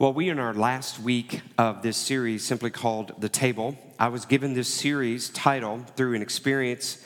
Well, 0.00 0.12
we 0.12 0.28
in 0.28 0.38
our 0.38 0.54
last 0.54 1.00
week 1.00 1.40
of 1.58 1.82
this 1.82 1.96
series, 1.96 2.46
simply 2.46 2.70
called 2.70 3.20
The 3.20 3.28
Table. 3.28 3.76
I 3.98 4.06
was 4.06 4.26
given 4.26 4.54
this 4.54 4.72
series 4.72 5.28
title 5.30 5.84
through 5.96 6.14
an 6.14 6.22
experience 6.22 7.04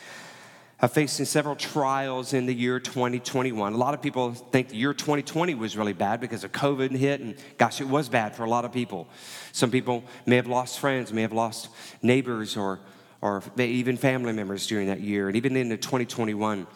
of 0.79 0.93
facing 0.93 1.25
several 1.25 1.57
trials 1.57 2.35
in 2.35 2.45
the 2.45 2.55
year 2.55 2.79
2021. 2.79 3.73
A 3.73 3.77
lot 3.79 3.95
of 3.95 4.03
people 4.03 4.35
think 4.35 4.69
the 4.69 4.77
year 4.77 4.93
2020 4.93 5.55
was 5.55 5.75
really 5.75 5.95
bad 5.95 6.21
because 6.21 6.45
of 6.45 6.53
COVID 6.53 6.91
hit, 6.91 7.23
and 7.23 7.35
gosh, 7.57 7.81
it 7.81 7.89
was 7.89 8.11
bad 8.11 8.37
for 8.37 8.45
a 8.45 8.51
lot 8.51 8.67
of 8.67 8.72
people. 8.72 9.09
Some 9.53 9.71
people 9.71 10.04
may 10.27 10.37
have 10.37 10.47
lost 10.47 10.79
friends, 10.79 11.15
may 11.15 11.22
have 11.22 11.33
lost 11.33 11.71
neighbors, 12.03 12.59
or, 12.59 12.79
or 13.22 13.43
even 13.56 13.97
family 13.97 14.35
members 14.35 14.67
during 14.67 14.88
that 14.88 15.01
year, 15.01 15.29
and 15.29 15.37
even 15.38 15.56
into 15.56 15.79
2021. 15.79 16.66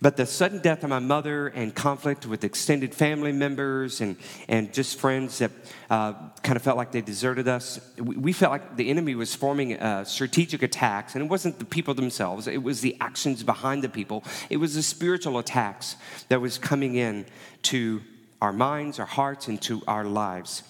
But 0.00 0.16
the 0.16 0.26
sudden 0.26 0.60
death 0.60 0.84
of 0.84 0.90
my 0.90 0.98
mother 0.98 1.48
and 1.48 1.74
conflict 1.74 2.26
with 2.26 2.44
extended 2.44 2.94
family 2.94 3.32
members 3.32 4.00
and, 4.00 4.16
and 4.48 4.72
just 4.72 4.98
friends 4.98 5.38
that 5.38 5.50
uh, 5.90 6.12
kind 6.42 6.56
of 6.56 6.62
felt 6.62 6.76
like 6.76 6.92
they 6.92 7.00
deserted 7.00 7.48
us, 7.48 7.80
we, 7.98 8.16
we 8.16 8.32
felt 8.32 8.52
like 8.52 8.76
the 8.76 8.90
enemy 8.90 9.14
was 9.14 9.34
forming 9.34 9.78
uh, 9.78 10.04
strategic 10.04 10.62
attacks. 10.62 11.14
And 11.14 11.24
it 11.24 11.30
wasn't 11.30 11.58
the 11.58 11.64
people 11.64 11.94
themselves, 11.94 12.46
it 12.46 12.62
was 12.62 12.80
the 12.80 12.96
actions 13.00 13.42
behind 13.42 13.82
the 13.82 13.88
people. 13.88 14.24
It 14.50 14.58
was 14.58 14.74
the 14.74 14.82
spiritual 14.82 15.38
attacks 15.38 15.96
that 16.28 16.40
was 16.40 16.58
coming 16.58 16.96
in 16.96 17.26
to 17.62 18.02
our 18.40 18.52
minds, 18.52 18.98
our 18.98 19.06
hearts, 19.06 19.48
and 19.48 19.60
to 19.62 19.82
our 19.88 20.04
lives. 20.04 20.62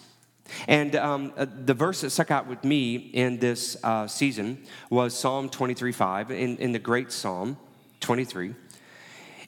And 0.68 0.94
um, 0.96 1.32
uh, 1.36 1.46
the 1.48 1.74
verse 1.74 2.02
that 2.02 2.10
stuck 2.10 2.30
out 2.30 2.46
with 2.46 2.64
me 2.64 2.96
in 2.96 3.38
this 3.38 3.76
uh, 3.82 4.06
season 4.06 4.62
was 4.90 5.18
Psalm 5.18 5.48
23 5.48 5.92
5, 5.92 6.30
in, 6.30 6.56
in 6.58 6.72
the 6.72 6.78
great 6.78 7.10
Psalm 7.10 7.56
23. 8.00 8.54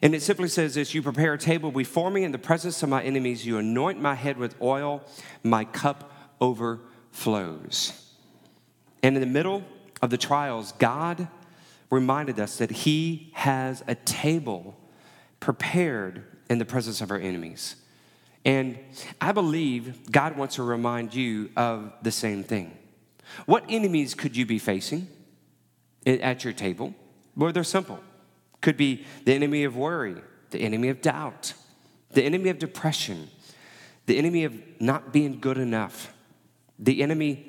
And 0.02 0.14
it 0.14 0.22
simply 0.22 0.48
says 0.48 0.74
this 0.74 0.94
You 0.94 1.02
prepare 1.02 1.34
a 1.34 1.38
table 1.38 1.70
before 1.70 2.10
me 2.10 2.24
in 2.24 2.32
the 2.32 2.38
presence 2.38 2.82
of 2.82 2.88
my 2.88 3.02
enemies. 3.02 3.46
You 3.46 3.58
anoint 3.58 4.00
my 4.00 4.14
head 4.14 4.36
with 4.36 4.60
oil, 4.60 5.04
my 5.42 5.64
cup 5.64 6.12
overflows. 6.40 7.92
And 9.02 9.16
in 9.16 9.20
the 9.20 9.26
middle 9.26 9.64
of 10.02 10.10
the 10.10 10.18
trials, 10.18 10.72
God 10.72 11.28
reminded 11.90 12.40
us 12.40 12.58
that 12.58 12.70
He 12.70 13.30
has 13.34 13.82
a 13.86 13.94
table 13.94 14.76
prepared 15.40 16.24
in 16.50 16.58
the 16.58 16.64
presence 16.64 17.00
of 17.00 17.10
our 17.10 17.18
enemies. 17.18 17.76
And 18.44 18.78
I 19.20 19.32
believe 19.32 20.10
God 20.10 20.36
wants 20.36 20.56
to 20.56 20.62
remind 20.62 21.14
you 21.14 21.50
of 21.56 21.92
the 22.02 22.12
same 22.12 22.44
thing. 22.44 22.76
What 23.46 23.64
enemies 23.68 24.14
could 24.14 24.36
you 24.36 24.46
be 24.46 24.58
facing 24.58 25.08
at 26.06 26.44
your 26.44 26.52
table? 26.52 26.94
Well, 27.34 27.52
they're 27.52 27.64
simple 27.64 28.00
could 28.66 28.76
be 28.76 29.04
the 29.24 29.32
enemy 29.32 29.62
of 29.62 29.76
worry, 29.76 30.16
the 30.50 30.58
enemy 30.58 30.88
of 30.88 31.00
doubt, 31.00 31.52
the 32.10 32.24
enemy 32.24 32.50
of 32.50 32.58
depression, 32.58 33.28
the 34.06 34.18
enemy 34.18 34.42
of 34.42 34.60
not 34.80 35.12
being 35.12 35.38
good 35.38 35.56
enough, 35.56 36.12
the 36.76 37.00
enemy 37.00 37.48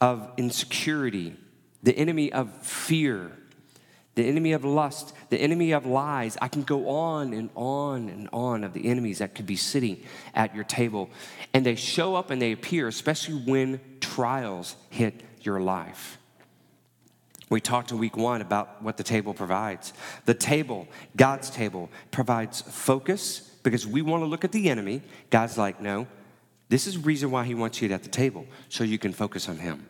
of 0.00 0.28
insecurity, 0.36 1.36
the 1.84 1.96
enemy 1.96 2.32
of 2.32 2.52
fear, 2.66 3.30
the 4.16 4.24
enemy 4.24 4.50
of 4.50 4.64
lust, 4.64 5.14
the 5.30 5.38
enemy 5.38 5.70
of 5.70 5.86
lies. 5.86 6.36
I 6.42 6.48
can 6.48 6.64
go 6.64 6.88
on 6.88 7.32
and 7.32 7.48
on 7.54 8.08
and 8.08 8.28
on 8.32 8.64
of 8.64 8.72
the 8.72 8.88
enemies 8.88 9.18
that 9.18 9.36
could 9.36 9.46
be 9.46 9.54
sitting 9.54 10.02
at 10.34 10.52
your 10.52 10.64
table. 10.64 11.10
And 11.52 11.64
they 11.64 11.76
show 11.76 12.16
up 12.16 12.32
and 12.32 12.42
they 12.42 12.50
appear, 12.50 12.88
especially 12.88 13.36
when 13.36 13.78
trials 14.00 14.74
hit 14.90 15.22
your 15.42 15.60
life. 15.60 16.18
We 17.54 17.60
talked 17.60 17.92
in 17.92 17.98
week 17.98 18.16
one 18.16 18.40
about 18.40 18.82
what 18.82 18.96
the 18.96 19.04
table 19.04 19.32
provides. 19.32 19.92
The 20.24 20.34
table, 20.34 20.88
God's 21.14 21.50
table, 21.50 21.88
provides 22.10 22.62
focus 22.62 23.38
because 23.62 23.86
we 23.86 24.02
want 24.02 24.22
to 24.22 24.26
look 24.26 24.44
at 24.44 24.50
the 24.50 24.68
enemy. 24.68 25.02
God's 25.30 25.56
like, 25.56 25.80
no, 25.80 26.08
this 26.68 26.88
is 26.88 26.98
reason 26.98 27.30
why 27.30 27.44
He 27.44 27.54
wants 27.54 27.80
you 27.80 27.88
at 27.92 28.02
the 28.02 28.08
table, 28.08 28.44
so 28.68 28.82
you 28.82 28.98
can 28.98 29.12
focus 29.12 29.48
on 29.48 29.58
Him. 29.58 29.86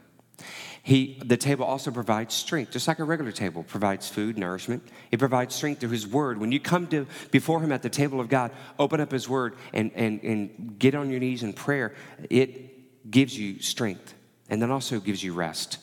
He, 0.83 1.19
the 1.25 1.39
table 1.39 1.65
also 1.65 1.91
provides 1.91 2.35
strength, 2.35 2.71
just 2.71 2.87
like 2.87 2.99
a 2.99 3.05
regular 3.05 3.33
table 3.33 3.63
provides 3.63 4.11
food, 4.11 4.37
nourishment. 4.37 4.87
It 5.11 5.19
provides 5.19 5.55
strength 5.55 5.81
through 5.81 5.89
His 5.89 6.07
Word. 6.07 6.37
When 6.37 6.53
you 6.53 6.61
come 6.61 6.87
to 6.89 7.07
before 7.31 7.63
Him 7.63 7.73
at 7.73 7.81
the 7.81 7.89
table 7.89 8.21
of 8.21 8.29
God, 8.29 8.51
open 8.79 9.01
up 9.01 9.11
His 9.11 9.27
Word 9.27 9.57
and, 9.73 9.91
and, 9.95 10.23
and 10.23 10.79
get 10.79 10.95
on 10.95 11.09
your 11.09 11.19
knees 11.19 11.43
in 11.43 11.55
prayer, 11.55 11.95
it 12.29 13.11
gives 13.11 13.39
you 13.39 13.63
strength 13.63 14.13
and 14.51 14.61
then 14.61 14.71
also 14.71 15.01
gives 15.01 15.25
you 15.25 15.33
rest. 15.33 15.79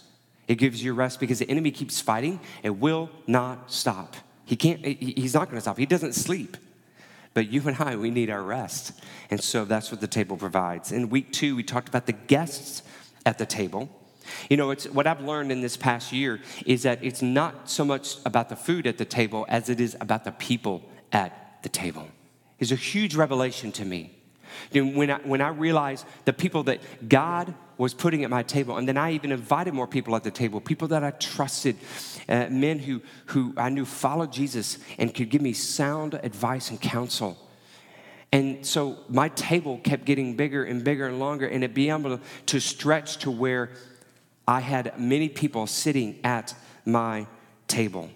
It 0.51 0.55
gives 0.55 0.83
you 0.83 0.93
rest 0.93 1.21
because 1.21 1.39
the 1.39 1.49
enemy 1.49 1.71
keeps 1.71 2.01
fighting 2.01 2.41
It 2.61 2.71
will 2.71 3.09
not 3.25 3.71
stop. 3.71 4.17
He 4.43 4.57
can't, 4.57 4.85
he's 4.85 5.33
not 5.33 5.45
going 5.45 5.55
to 5.55 5.61
stop. 5.61 5.77
He 5.77 5.85
doesn't 5.85 6.11
sleep. 6.11 6.57
But 7.33 7.49
you 7.49 7.65
and 7.65 7.77
I, 7.79 7.95
we 7.95 8.09
need 8.09 8.29
our 8.29 8.43
rest. 8.43 8.99
And 9.29 9.41
so 9.41 9.63
that's 9.63 9.91
what 9.91 10.01
the 10.01 10.09
table 10.09 10.35
provides. 10.35 10.91
In 10.91 11.09
week 11.09 11.31
two, 11.31 11.55
we 11.55 11.63
talked 11.63 11.87
about 11.87 12.05
the 12.05 12.11
guests 12.11 12.83
at 13.25 13.37
the 13.37 13.45
table. 13.45 13.89
You 14.49 14.57
know, 14.57 14.71
it's 14.71 14.87
what 14.89 15.07
I've 15.07 15.21
learned 15.21 15.53
in 15.53 15.61
this 15.61 15.77
past 15.77 16.11
year 16.11 16.41
is 16.65 16.83
that 16.83 17.01
it's 17.01 17.21
not 17.21 17.69
so 17.69 17.85
much 17.85 18.17
about 18.25 18.49
the 18.49 18.57
food 18.57 18.85
at 18.87 18.97
the 18.97 19.05
table 19.05 19.45
as 19.47 19.69
it 19.69 19.79
is 19.79 19.95
about 20.01 20.25
the 20.25 20.33
people 20.33 20.83
at 21.13 21.63
the 21.63 21.69
table. 21.69 22.09
It's 22.59 22.71
a 22.71 22.75
huge 22.75 23.15
revelation 23.15 23.71
to 23.71 23.85
me. 23.85 24.17
When 24.73 25.09
I, 25.11 25.19
when 25.19 25.39
I 25.39 25.47
realized 25.47 26.05
the 26.25 26.33
people 26.33 26.63
that 26.63 26.81
God 27.07 27.53
was 27.81 27.95
putting 27.95 28.23
at 28.23 28.29
my 28.29 28.43
table, 28.43 28.77
and 28.77 28.87
then 28.87 28.95
I 28.95 29.13
even 29.13 29.31
invited 29.31 29.73
more 29.73 29.87
people 29.87 30.15
at 30.15 30.23
the 30.23 30.29
table, 30.29 30.61
people 30.61 30.89
that 30.89 31.03
I 31.03 31.09
trusted, 31.09 31.77
uh, 32.29 32.45
men 32.51 32.77
who, 32.77 33.01
who 33.25 33.55
I 33.57 33.69
knew 33.69 33.85
followed 33.85 34.31
Jesus 34.31 34.77
and 34.99 35.11
could 35.11 35.31
give 35.31 35.41
me 35.41 35.53
sound 35.53 36.13
advice 36.13 36.69
and 36.69 36.79
counsel. 36.79 37.39
And 38.31 38.63
so 38.63 38.99
my 39.09 39.29
table 39.29 39.79
kept 39.83 40.05
getting 40.05 40.35
bigger 40.35 40.63
and 40.63 40.83
bigger 40.83 41.07
and 41.07 41.17
longer, 41.17 41.47
and 41.47 41.63
it 41.63 41.73
being 41.73 41.89
able 41.89 42.17
to, 42.17 42.23
to 42.45 42.59
stretch 42.59 43.17
to 43.17 43.31
where 43.31 43.71
I 44.47 44.59
had 44.59 44.99
many 44.99 45.27
people 45.27 45.65
sitting 45.65 46.19
at 46.23 46.53
my 46.85 47.25
table. 47.67 48.11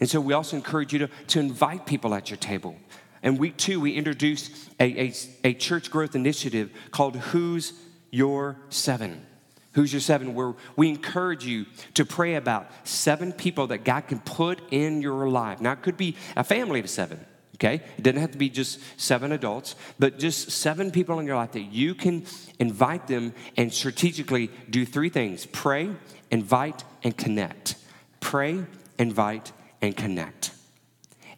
And 0.00 0.08
so 0.08 0.18
we 0.18 0.32
also 0.32 0.56
encourage 0.56 0.94
you 0.94 1.00
to, 1.00 1.08
to 1.26 1.40
invite 1.40 1.84
people 1.84 2.14
at 2.14 2.30
your 2.30 2.38
table. 2.38 2.74
And 3.22 3.38
week 3.38 3.58
two, 3.58 3.80
we 3.80 3.92
introduced 3.92 4.50
a, 4.80 5.08
a, 5.08 5.14
a 5.44 5.52
church 5.52 5.90
growth 5.90 6.14
initiative 6.14 6.70
called 6.90 7.16
Who's 7.16 7.74
Your 8.10 8.56
Seven? 8.68 9.24
Who's 9.72 9.92
Your 9.92 10.00
Seven? 10.00 10.54
We 10.76 10.88
encourage 10.88 11.44
you 11.44 11.66
to 11.94 12.04
pray 12.04 12.34
about 12.34 12.70
seven 12.84 13.32
people 13.32 13.68
that 13.68 13.84
God 13.84 14.08
can 14.08 14.20
put 14.20 14.60
in 14.70 15.02
your 15.02 15.28
life. 15.28 15.60
Now, 15.60 15.72
it 15.72 15.82
could 15.82 15.96
be 15.96 16.16
a 16.36 16.42
family 16.42 16.80
of 16.80 16.90
seven, 16.90 17.24
okay? 17.56 17.82
It 17.96 18.02
doesn't 18.02 18.20
have 18.20 18.32
to 18.32 18.38
be 18.38 18.48
just 18.48 18.80
seven 18.96 19.32
adults, 19.32 19.76
but 19.98 20.18
just 20.18 20.50
seven 20.50 20.90
people 20.90 21.18
in 21.20 21.26
your 21.26 21.36
life 21.36 21.52
that 21.52 21.72
you 21.72 21.94
can 21.94 22.24
invite 22.58 23.06
them 23.06 23.34
and 23.56 23.72
strategically 23.72 24.50
do 24.68 24.84
three 24.84 25.10
things 25.10 25.46
pray, 25.46 25.90
invite, 26.30 26.84
and 27.04 27.16
connect. 27.16 27.76
Pray, 28.20 28.64
invite, 28.98 29.52
and 29.80 29.96
connect. 29.96 30.50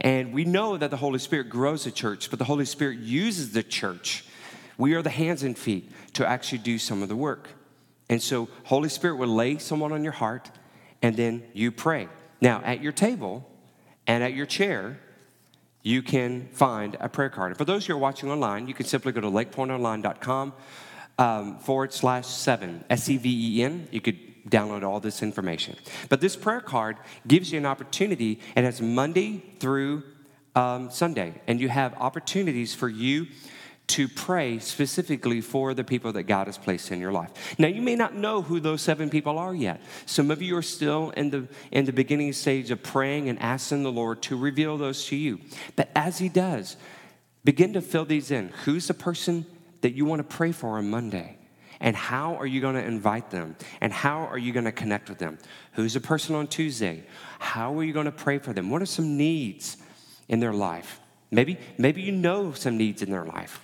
And 0.00 0.32
we 0.32 0.46
know 0.46 0.78
that 0.78 0.90
the 0.90 0.96
Holy 0.96 1.18
Spirit 1.18 1.50
grows 1.50 1.84
the 1.84 1.90
church, 1.90 2.30
but 2.30 2.38
the 2.38 2.46
Holy 2.46 2.64
Spirit 2.64 3.00
uses 3.00 3.52
the 3.52 3.62
church. 3.62 4.24
We 4.80 4.94
are 4.94 5.02
the 5.02 5.10
hands 5.10 5.42
and 5.42 5.56
feet 5.56 5.90
to 6.14 6.26
actually 6.26 6.58
do 6.58 6.78
some 6.78 7.02
of 7.02 7.10
the 7.10 7.14
work. 7.14 7.50
And 8.08 8.20
so, 8.20 8.48
Holy 8.64 8.88
Spirit 8.88 9.16
will 9.16 9.28
lay 9.28 9.58
someone 9.58 9.92
on 9.92 10.02
your 10.02 10.14
heart, 10.14 10.50
and 11.02 11.14
then 11.14 11.44
you 11.52 11.70
pray. 11.70 12.08
Now, 12.40 12.62
at 12.64 12.82
your 12.82 12.90
table 12.90 13.46
and 14.06 14.24
at 14.24 14.32
your 14.32 14.46
chair, 14.46 14.98
you 15.82 16.00
can 16.02 16.48
find 16.52 16.96
a 16.98 17.10
prayer 17.10 17.28
card. 17.28 17.50
And 17.50 17.58
for 17.58 17.66
those 17.66 17.86
who 17.86 17.92
are 17.92 17.98
watching 17.98 18.30
online, 18.30 18.68
you 18.68 18.74
can 18.74 18.86
simply 18.86 19.12
go 19.12 19.20
to 19.20 19.28
lakepointonline.com 19.28 20.54
um, 21.18 21.58
forward 21.58 21.92
slash 21.92 22.26
seven, 22.26 22.82
S 22.88 23.06
E 23.10 23.18
V 23.18 23.58
E 23.58 23.62
N. 23.62 23.86
You 23.90 24.00
could 24.00 24.18
download 24.48 24.82
all 24.82 24.98
this 24.98 25.22
information. 25.22 25.76
But 26.08 26.22
this 26.22 26.36
prayer 26.36 26.62
card 26.62 26.96
gives 27.28 27.52
you 27.52 27.58
an 27.58 27.66
opportunity. 27.66 28.40
It 28.56 28.64
has 28.64 28.80
Monday 28.80 29.42
through 29.58 30.04
um, 30.56 30.90
Sunday, 30.90 31.34
and 31.46 31.60
you 31.60 31.68
have 31.68 31.92
opportunities 31.98 32.74
for 32.74 32.88
you 32.88 33.26
to 33.90 34.08
pray 34.08 34.58
specifically 34.60 35.40
for 35.40 35.74
the 35.74 35.82
people 35.82 36.12
that 36.12 36.24
God 36.24 36.46
has 36.46 36.56
placed 36.56 36.92
in 36.92 37.00
your 37.00 37.12
life. 37.12 37.30
Now, 37.58 37.68
you 37.68 37.82
may 37.82 37.96
not 37.96 38.14
know 38.14 38.40
who 38.40 38.60
those 38.60 38.82
seven 38.82 39.10
people 39.10 39.38
are 39.38 39.54
yet. 39.54 39.80
Some 40.06 40.30
of 40.30 40.40
you 40.40 40.56
are 40.56 40.62
still 40.62 41.10
in 41.10 41.30
the, 41.30 41.48
in 41.72 41.86
the 41.86 41.92
beginning 41.92 42.32
stage 42.32 42.70
of 42.70 42.82
praying 42.82 43.28
and 43.28 43.38
asking 43.40 43.82
the 43.82 43.92
Lord 43.92 44.22
to 44.22 44.36
reveal 44.36 44.78
those 44.78 45.06
to 45.06 45.16
you. 45.16 45.40
But 45.74 45.90
as 45.96 46.18
He 46.18 46.28
does, 46.28 46.76
begin 47.44 47.72
to 47.72 47.80
fill 47.80 48.04
these 48.04 48.30
in. 48.30 48.48
Who's 48.64 48.86
the 48.86 48.94
person 48.94 49.44
that 49.80 49.94
you 49.94 50.04
want 50.04 50.20
to 50.20 50.36
pray 50.36 50.52
for 50.52 50.78
on 50.78 50.88
Monday? 50.88 51.36
And 51.80 51.96
how 51.96 52.36
are 52.36 52.46
you 52.46 52.60
going 52.60 52.74
to 52.74 52.84
invite 52.84 53.30
them? 53.30 53.56
And 53.80 53.92
how 53.92 54.26
are 54.26 54.38
you 54.38 54.52
going 54.52 54.66
to 54.66 54.72
connect 54.72 55.08
with 55.08 55.18
them? 55.18 55.38
Who's 55.72 55.94
the 55.94 56.00
person 56.00 56.34
on 56.34 56.46
Tuesday? 56.46 57.04
How 57.38 57.76
are 57.78 57.82
you 57.82 57.92
going 57.92 58.06
to 58.06 58.12
pray 58.12 58.38
for 58.38 58.52
them? 58.52 58.70
What 58.70 58.82
are 58.82 58.86
some 58.86 59.16
needs 59.16 59.78
in 60.28 60.38
their 60.38 60.52
life? 60.52 61.00
Maybe, 61.30 61.58
maybe 61.78 62.02
you 62.02 62.12
know 62.12 62.52
some 62.52 62.76
needs 62.76 63.02
in 63.02 63.10
their 63.10 63.24
life. 63.24 63.60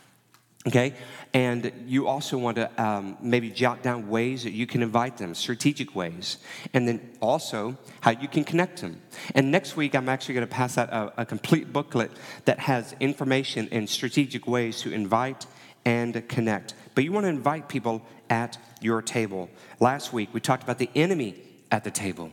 Okay? 0.66 0.94
And 1.32 1.70
you 1.86 2.08
also 2.08 2.38
want 2.38 2.56
to 2.56 2.82
um, 2.82 3.16
maybe 3.20 3.50
jot 3.50 3.82
down 3.82 4.08
ways 4.08 4.42
that 4.44 4.52
you 4.52 4.66
can 4.66 4.82
invite 4.82 5.16
them, 5.16 5.34
strategic 5.34 5.94
ways. 5.94 6.38
And 6.74 6.88
then 6.88 7.16
also 7.20 7.76
how 8.00 8.12
you 8.12 8.26
can 8.26 8.42
connect 8.42 8.80
them. 8.80 9.00
And 9.34 9.50
next 9.50 9.76
week, 9.76 9.94
I'm 9.94 10.08
actually 10.08 10.34
going 10.34 10.46
to 10.46 10.52
pass 10.52 10.76
out 10.76 10.88
a, 10.90 11.22
a 11.22 11.26
complete 11.26 11.72
booklet 11.72 12.10
that 12.46 12.58
has 12.60 12.94
information 13.00 13.68
and 13.70 13.88
strategic 13.88 14.46
ways 14.46 14.80
to 14.80 14.92
invite 14.92 15.46
and 15.84 16.28
connect 16.28 16.74
but 16.96 17.04
you 17.04 17.12
want 17.12 17.24
to 17.24 17.28
invite 17.28 17.68
people 17.68 18.02
at 18.30 18.58
your 18.80 19.02
table. 19.02 19.50
Last 19.78 20.14
week, 20.14 20.30
we 20.32 20.40
talked 20.40 20.64
about 20.64 20.78
the 20.78 20.90
enemy 20.96 21.36
at 21.70 21.84
the 21.84 21.90
table. 21.90 22.32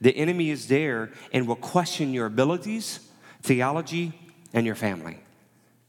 The 0.00 0.14
enemy 0.16 0.50
is 0.50 0.66
there 0.66 1.12
and 1.32 1.46
will 1.46 1.54
question 1.54 2.12
your 2.12 2.26
abilities, 2.26 3.08
theology, 3.40 4.12
and 4.52 4.66
your 4.66 4.74
family. 4.74 5.18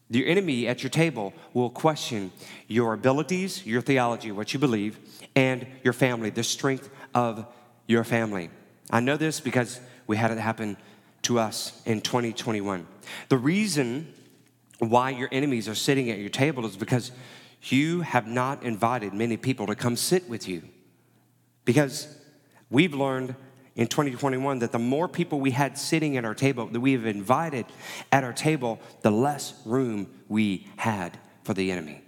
The 0.09 0.27
enemy 0.27 0.67
at 0.67 0.83
your 0.83 0.89
table 0.89 1.33
will 1.53 1.69
question 1.69 2.31
your 2.67 2.93
abilities, 2.93 3.65
your 3.65 3.81
theology, 3.81 4.31
what 4.31 4.53
you 4.53 4.59
believe, 4.59 4.99
and 5.35 5.65
your 5.83 5.93
family, 5.93 6.29
the 6.29 6.43
strength 6.43 6.89
of 7.13 7.45
your 7.87 8.03
family. 8.03 8.49
I 8.91 8.99
know 8.99 9.17
this 9.17 9.39
because 9.39 9.79
we 10.05 10.17
had 10.17 10.31
it 10.31 10.37
happen 10.37 10.77
to 11.23 11.39
us 11.39 11.81
in 11.85 12.01
2021. 12.01 12.85
The 13.29 13.37
reason 13.37 14.13
why 14.79 15.09
your 15.09 15.29
enemies 15.31 15.67
are 15.67 15.75
sitting 15.75 16.11
at 16.11 16.19
your 16.19 16.29
table 16.29 16.65
is 16.65 16.77
because 16.77 17.11
you 17.63 18.01
have 18.01 18.27
not 18.27 18.63
invited 18.63 19.13
many 19.13 19.37
people 19.37 19.65
to 19.67 19.75
come 19.75 19.95
sit 19.95 20.29
with 20.29 20.47
you. 20.47 20.61
Because 21.63 22.15
we've 22.69 22.93
learned 22.93 23.35
in 23.75 23.88
2021 23.88 24.60
that 24.60 24.72
the 24.72 24.80
more 24.80 25.07
people 25.07 25.39
we 25.39 25.51
had 25.51 25.77
sitting 25.77 26.16
at 26.18 26.24
our 26.24 26.33
table, 26.33 26.68
that 26.68 26.80
we 26.80 26.94
have 26.94 27.06
invited 27.06 27.66
at 28.12 28.24
our 28.24 28.33
table, 28.33 28.80
the 29.01 29.12
less 29.12 29.54
room 29.66 30.10
we 30.30 30.68
had 30.77 31.18
for 31.44 31.54
the 31.54 31.72
enemy. 31.72 32.01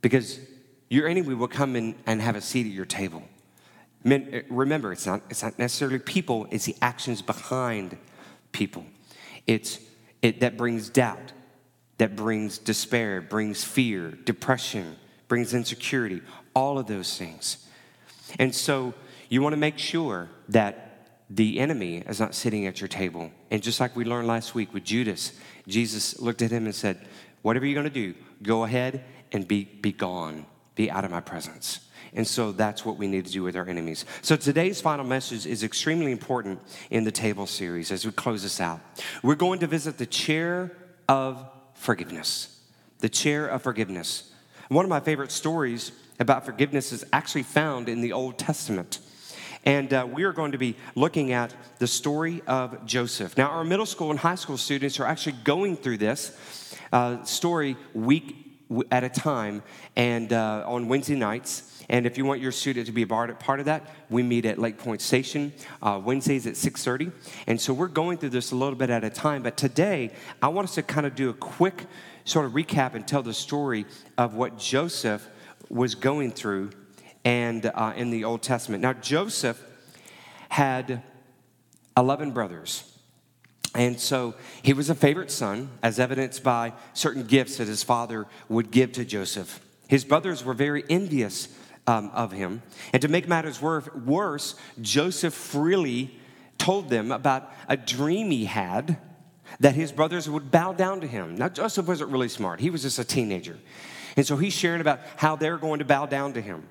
Because 0.00 0.40
your 0.88 1.08
enemy 1.08 1.34
will 1.34 1.48
come 1.48 1.76
in 1.76 1.94
and 2.06 2.20
have 2.20 2.36
a 2.36 2.40
seat 2.40 2.66
at 2.66 2.72
your 2.72 2.84
table. 2.84 3.22
Eh, 4.04 4.42
remember, 4.50 4.92
it's 4.92 5.06
not, 5.06 5.22
it's 5.30 5.42
not 5.42 5.58
necessarily 5.58 5.98
people, 5.98 6.46
it's 6.50 6.66
the 6.66 6.76
actions 6.82 7.22
behind 7.22 7.96
people. 8.52 8.84
It's 9.46 9.78
it, 10.20 10.40
that 10.40 10.56
brings 10.56 10.88
doubt, 10.88 11.32
that 11.98 12.16
brings 12.16 12.58
despair, 12.58 13.20
brings 13.20 13.62
fear, 13.62 14.10
depression, 14.10 14.96
brings 15.28 15.54
insecurity, 15.54 16.22
all 16.54 16.78
of 16.78 16.86
those 16.86 17.16
things. 17.16 17.66
And 18.38 18.54
so 18.54 18.94
you 19.28 19.42
want 19.42 19.52
to 19.52 19.58
make 19.58 19.78
sure 19.78 20.28
that 20.48 20.83
the 21.30 21.58
enemy 21.58 21.98
is 22.06 22.20
not 22.20 22.34
sitting 22.34 22.66
at 22.66 22.80
your 22.80 22.88
table. 22.88 23.30
And 23.50 23.62
just 23.62 23.80
like 23.80 23.96
we 23.96 24.04
learned 24.04 24.28
last 24.28 24.54
week 24.54 24.74
with 24.74 24.84
Judas, 24.84 25.32
Jesus 25.66 26.20
looked 26.20 26.42
at 26.42 26.50
him 26.50 26.66
and 26.66 26.74
said, 26.74 26.98
Whatever 27.42 27.66
you're 27.66 27.74
going 27.74 27.92
to 27.92 28.12
do, 28.12 28.14
go 28.42 28.64
ahead 28.64 29.04
and 29.32 29.46
be, 29.46 29.64
be 29.64 29.92
gone, 29.92 30.46
be 30.74 30.90
out 30.90 31.04
of 31.04 31.10
my 31.10 31.20
presence. 31.20 31.80
And 32.14 32.26
so 32.26 32.52
that's 32.52 32.84
what 32.84 32.96
we 32.96 33.06
need 33.06 33.26
to 33.26 33.32
do 33.32 33.42
with 33.42 33.56
our 33.56 33.68
enemies. 33.68 34.04
So 34.22 34.36
today's 34.36 34.80
final 34.80 35.04
message 35.04 35.46
is 35.46 35.62
extremely 35.62 36.12
important 36.12 36.60
in 36.90 37.04
the 37.04 37.10
table 37.10 37.46
series 37.46 37.90
as 37.90 38.06
we 38.06 38.12
close 38.12 38.42
this 38.42 38.60
out. 38.60 38.80
We're 39.22 39.34
going 39.34 39.58
to 39.58 39.66
visit 39.66 39.98
the 39.98 40.06
chair 40.06 40.70
of 41.08 41.44
forgiveness. 41.74 42.60
The 43.00 43.08
chair 43.08 43.46
of 43.46 43.62
forgiveness. 43.62 44.32
One 44.68 44.84
of 44.84 44.88
my 44.88 45.00
favorite 45.00 45.32
stories 45.32 45.92
about 46.18 46.46
forgiveness 46.46 46.92
is 46.92 47.04
actually 47.12 47.42
found 47.42 47.88
in 47.88 48.00
the 48.00 48.12
Old 48.12 48.38
Testament. 48.38 49.00
And 49.64 49.92
uh, 49.92 50.06
we 50.10 50.24
are 50.24 50.32
going 50.32 50.52
to 50.52 50.58
be 50.58 50.76
looking 50.94 51.32
at 51.32 51.54
the 51.78 51.86
story 51.86 52.42
of 52.46 52.84
Joseph. 52.84 53.36
Now, 53.36 53.48
our 53.48 53.64
middle 53.64 53.86
school 53.86 54.10
and 54.10 54.18
high 54.18 54.34
school 54.34 54.58
students 54.58 55.00
are 55.00 55.06
actually 55.06 55.36
going 55.44 55.76
through 55.76 55.98
this 55.98 56.76
uh, 56.92 57.24
story 57.24 57.76
week 57.94 58.36
at 58.90 59.04
a 59.04 59.08
time 59.08 59.62
and 59.96 60.32
uh, 60.32 60.64
on 60.66 60.88
Wednesday 60.88 61.16
nights. 61.16 61.70
And 61.88 62.06
if 62.06 62.16
you 62.16 62.24
want 62.24 62.40
your 62.40 62.52
student 62.52 62.86
to 62.86 62.92
be 62.92 63.02
a 63.02 63.06
part 63.06 63.58
of 63.60 63.66
that, 63.66 63.90
we 64.08 64.22
meet 64.22 64.46
at 64.46 64.58
Lake 64.58 64.78
Point 64.78 65.00
Station 65.00 65.52
uh, 65.82 66.00
Wednesdays 66.02 66.46
at 66.46 66.54
6:30. 66.54 67.12
And 67.46 67.60
so 67.60 67.72
we're 67.74 67.88
going 67.88 68.18
through 68.18 68.30
this 68.30 68.52
a 68.52 68.56
little 68.56 68.78
bit 68.78 68.90
at 68.90 69.04
a 69.04 69.10
time. 69.10 69.42
But 69.42 69.56
today, 69.56 70.12
I 70.42 70.48
want 70.48 70.68
us 70.68 70.74
to 70.76 70.82
kind 70.82 71.06
of 71.06 71.14
do 71.14 71.28
a 71.30 71.34
quick 71.34 71.84
sort 72.24 72.46
of 72.46 72.52
recap 72.52 72.94
and 72.94 73.06
tell 73.06 73.22
the 73.22 73.34
story 73.34 73.86
of 74.16 74.34
what 74.34 74.58
Joseph 74.58 75.28
was 75.68 75.94
going 75.94 76.30
through 76.30 76.70
and 77.24 77.66
uh, 77.66 77.92
in 77.96 78.10
the 78.10 78.24
Old 78.24 78.42
Testament. 78.42 78.82
Now, 78.82 78.92
Joseph 78.92 79.62
had 80.48 81.02
11 81.96 82.32
brothers. 82.32 82.90
And 83.74 83.98
so 83.98 84.34
he 84.62 84.72
was 84.72 84.88
a 84.88 84.94
favorite 84.94 85.30
son, 85.30 85.70
as 85.82 85.98
evidenced 85.98 86.44
by 86.44 86.74
certain 86.92 87.24
gifts 87.24 87.56
that 87.56 87.66
his 87.66 87.82
father 87.82 88.26
would 88.48 88.70
give 88.70 88.92
to 88.92 89.04
Joseph. 89.04 89.60
His 89.88 90.04
brothers 90.04 90.44
were 90.44 90.54
very 90.54 90.84
envious 90.88 91.48
um, 91.86 92.10
of 92.14 92.32
him. 92.32 92.62
And 92.92 93.02
to 93.02 93.08
make 93.08 93.28
matters 93.28 93.60
worse, 93.60 94.54
Joseph 94.80 95.34
freely 95.34 96.18
told 96.56 96.88
them 96.88 97.10
about 97.10 97.52
a 97.68 97.76
dream 97.76 98.30
he 98.30 98.44
had 98.44 98.98
that 99.60 99.74
his 99.74 99.92
brothers 99.92 100.28
would 100.28 100.50
bow 100.50 100.72
down 100.72 101.00
to 101.00 101.06
him. 101.06 101.36
Now, 101.36 101.48
Joseph 101.48 101.86
wasn't 101.86 102.10
really 102.10 102.28
smart, 102.28 102.60
he 102.60 102.70
was 102.70 102.82
just 102.82 102.98
a 102.98 103.04
teenager. 103.04 103.58
And 104.16 104.24
so 104.24 104.36
he's 104.36 104.52
sharing 104.52 104.80
about 104.80 105.00
how 105.16 105.34
they're 105.34 105.58
going 105.58 105.80
to 105.80 105.84
bow 105.84 106.06
down 106.06 106.34
to 106.34 106.40
him. 106.40 106.64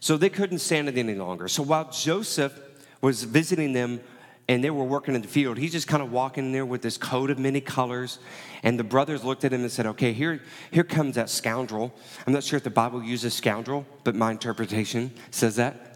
So 0.00 0.16
they 0.16 0.28
couldn't 0.28 0.58
stand 0.58 0.88
it 0.88 0.96
any 0.96 1.14
longer. 1.14 1.48
So 1.48 1.62
while 1.62 1.90
Joseph 1.90 2.58
was 3.00 3.24
visiting 3.24 3.72
them 3.72 4.00
and 4.48 4.64
they 4.64 4.70
were 4.70 4.84
working 4.84 5.14
in 5.14 5.22
the 5.22 5.28
field, 5.28 5.58
he's 5.58 5.72
just 5.72 5.88
kind 5.88 6.02
of 6.02 6.10
walking 6.10 6.52
there 6.52 6.64
with 6.64 6.82
this 6.82 6.96
coat 6.96 7.30
of 7.30 7.38
many 7.38 7.60
colors. 7.60 8.18
And 8.62 8.78
the 8.78 8.84
brothers 8.84 9.24
looked 9.24 9.44
at 9.44 9.52
him 9.52 9.60
and 9.62 9.70
said, 9.70 9.86
Okay, 9.86 10.12
here, 10.12 10.40
here 10.70 10.84
comes 10.84 11.16
that 11.16 11.30
scoundrel. 11.30 11.92
I'm 12.26 12.32
not 12.32 12.44
sure 12.44 12.56
if 12.56 12.64
the 12.64 12.70
Bible 12.70 13.02
uses 13.02 13.34
scoundrel, 13.34 13.86
but 14.04 14.14
my 14.14 14.30
interpretation 14.30 15.12
says 15.30 15.56
that. 15.56 15.88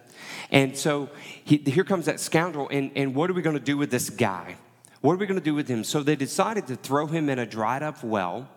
And 0.50 0.76
so 0.76 1.08
he, 1.44 1.56
here 1.56 1.84
comes 1.84 2.06
that 2.06 2.20
scoundrel, 2.20 2.68
and, 2.70 2.90
and 2.94 3.14
what 3.14 3.30
are 3.30 3.32
we 3.32 3.40
going 3.40 3.58
to 3.58 3.64
do 3.64 3.78
with 3.78 3.90
this 3.90 4.10
guy? 4.10 4.56
What 5.00 5.14
are 5.14 5.16
we 5.16 5.26
going 5.26 5.40
to 5.40 5.44
do 5.44 5.54
with 5.54 5.66
him? 5.66 5.82
So 5.82 6.02
they 6.02 6.14
decided 6.14 6.66
to 6.66 6.76
throw 6.76 7.06
him 7.06 7.28
in 7.28 7.38
a 7.38 7.46
dried 7.46 7.82
up 7.82 8.04
well 8.04 8.48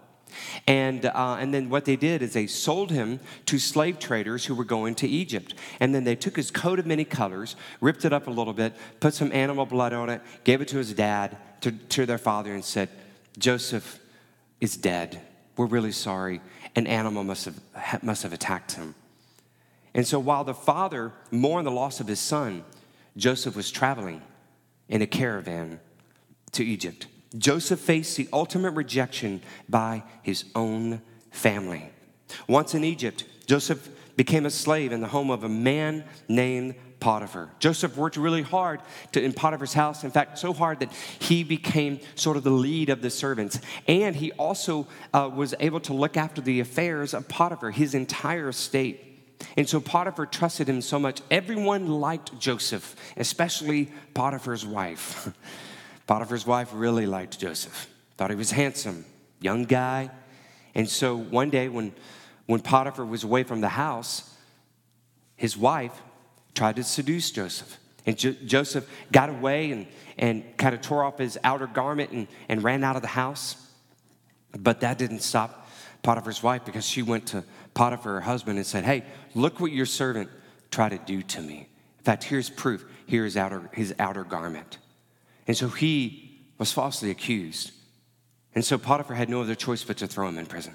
and, 0.67 1.05
uh, 1.05 1.37
and 1.39 1.53
then 1.53 1.69
what 1.69 1.85
they 1.85 1.95
did 1.95 2.21
is 2.21 2.33
they 2.33 2.47
sold 2.47 2.91
him 2.91 3.19
to 3.45 3.59
slave 3.59 3.99
traders 3.99 4.45
who 4.45 4.55
were 4.55 4.63
going 4.63 4.95
to 4.95 5.07
Egypt. 5.07 5.53
And 5.79 5.93
then 5.93 6.03
they 6.03 6.15
took 6.15 6.35
his 6.35 6.51
coat 6.51 6.79
of 6.79 6.85
many 6.85 7.05
colors, 7.05 7.55
ripped 7.81 8.05
it 8.05 8.13
up 8.13 8.27
a 8.27 8.31
little 8.31 8.53
bit, 8.53 8.73
put 8.99 9.13
some 9.13 9.31
animal 9.31 9.65
blood 9.65 9.93
on 9.93 10.09
it, 10.09 10.21
gave 10.43 10.61
it 10.61 10.67
to 10.69 10.77
his 10.77 10.93
dad, 10.93 11.37
to, 11.61 11.71
to 11.71 12.05
their 12.05 12.17
father, 12.17 12.53
and 12.53 12.63
said, 12.63 12.89
Joseph 13.37 13.99
is 14.61 14.77
dead. 14.77 15.21
We're 15.57 15.65
really 15.65 15.91
sorry. 15.91 16.41
An 16.75 16.87
animal 16.87 17.23
must 17.23 17.45
have, 17.45 18.03
must 18.03 18.23
have 18.23 18.33
attacked 18.33 18.73
him. 18.73 18.95
And 19.93 20.05
so 20.05 20.19
while 20.19 20.43
the 20.43 20.53
father 20.53 21.13
mourned 21.31 21.65
the 21.65 21.71
loss 21.71 21.99
of 21.99 22.07
his 22.07 22.19
son, 22.19 22.65
Joseph 23.15 23.55
was 23.55 23.71
traveling 23.71 24.21
in 24.89 25.01
a 25.01 25.07
caravan 25.07 25.79
to 26.51 26.65
Egypt. 26.65 27.07
Joseph 27.37 27.79
faced 27.79 28.17
the 28.17 28.29
ultimate 28.31 28.71
rejection 28.71 29.41
by 29.67 30.03
his 30.21 30.45
own 30.55 31.01
family. 31.31 31.89
Once 32.47 32.73
in 32.73 32.83
Egypt, 32.83 33.25
Joseph 33.45 33.89
became 34.15 34.45
a 34.45 34.49
slave 34.49 34.91
in 34.91 35.01
the 35.01 35.07
home 35.07 35.29
of 35.29 35.43
a 35.43 35.49
man 35.49 36.03
named 36.27 36.75
Potiphar. 36.99 37.51
Joseph 37.59 37.97
worked 37.97 38.17
really 38.17 38.41
hard 38.41 38.79
to, 39.11 39.21
in 39.21 39.33
Potiphar's 39.33 39.73
house, 39.73 40.03
in 40.03 40.11
fact, 40.11 40.39
so 40.39 40.53
hard 40.53 40.79
that 40.79 40.91
he 41.19 41.43
became 41.43 41.99
sort 42.15 42.37
of 42.37 42.43
the 42.43 42.49
lead 42.49 42.89
of 42.89 43.01
the 43.01 43.09
servants. 43.09 43.59
And 43.87 44.15
he 44.15 44.31
also 44.33 44.87
uh, 45.13 45.29
was 45.33 45.53
able 45.59 45.81
to 45.81 45.93
look 45.93 46.17
after 46.17 46.41
the 46.41 46.61
affairs 46.61 47.13
of 47.13 47.27
Potiphar, 47.27 47.71
his 47.71 47.93
entire 47.93 48.49
estate. 48.49 49.01
And 49.57 49.67
so 49.67 49.79
Potiphar 49.79 50.25
trusted 50.25 50.69
him 50.69 50.81
so 50.81 50.97
much. 50.97 51.21
Everyone 51.29 51.87
liked 51.87 52.39
Joseph, 52.39 52.95
especially 53.17 53.91
Potiphar's 54.13 54.65
wife. 54.65 55.31
Potiphar's 56.07 56.45
wife 56.45 56.69
really 56.73 57.05
liked 57.05 57.39
Joseph, 57.39 57.87
thought 58.17 58.29
he 58.29 58.35
was 58.35 58.51
handsome, 58.51 59.05
young 59.41 59.63
guy. 59.63 60.11
And 60.75 60.87
so 60.89 61.15
one 61.15 61.49
day 61.49 61.69
when, 61.69 61.93
when 62.45 62.59
Potiphar 62.59 63.05
was 63.05 63.23
away 63.23 63.43
from 63.43 63.61
the 63.61 63.69
house, 63.69 64.35
his 65.35 65.57
wife 65.57 65.93
tried 66.53 66.75
to 66.77 66.83
seduce 66.83 67.31
Joseph. 67.31 67.77
And 68.05 68.17
jo- 68.17 68.35
Joseph 68.45 68.87
got 69.11 69.29
away 69.29 69.71
and, 69.71 69.87
and 70.17 70.57
kind 70.57 70.75
of 70.75 70.81
tore 70.81 71.03
off 71.03 71.17
his 71.17 71.37
outer 71.43 71.67
garment 71.67 72.11
and, 72.11 72.27
and 72.49 72.63
ran 72.63 72.83
out 72.83 72.95
of 72.95 73.01
the 73.01 73.07
house. 73.07 73.55
But 74.57 74.81
that 74.81 74.97
didn't 74.97 75.19
stop 75.19 75.69
Potiphar's 76.03 76.43
wife 76.43 76.63
because 76.65 76.85
she 76.85 77.01
went 77.01 77.27
to 77.27 77.43
Potiphar, 77.73 78.13
her 78.13 78.21
husband, 78.21 78.57
and 78.57 78.65
said, 78.65 78.83
Hey, 78.83 79.03
look 79.33 79.59
what 79.59 79.71
your 79.71 79.87
servant 79.87 80.29
tried 80.71 80.89
to 80.89 80.99
do 80.99 81.23
to 81.23 81.41
me. 81.41 81.67
In 81.97 82.03
fact, 82.03 82.23
here's 82.23 82.49
proof. 82.49 82.85
Here's 83.07 83.35
outer, 83.37 83.69
his 83.73 83.93
outer 83.99 84.23
garment. 84.23 84.77
And 85.47 85.55
so 85.55 85.69
he 85.69 86.41
was 86.57 86.71
falsely 86.71 87.11
accused. 87.11 87.71
And 88.53 88.63
so 88.63 88.77
Potiphar 88.77 89.15
had 89.15 89.29
no 89.29 89.41
other 89.41 89.55
choice 89.55 89.83
but 89.83 89.97
to 89.97 90.07
throw 90.07 90.27
him 90.27 90.37
in 90.37 90.45
prison. 90.45 90.73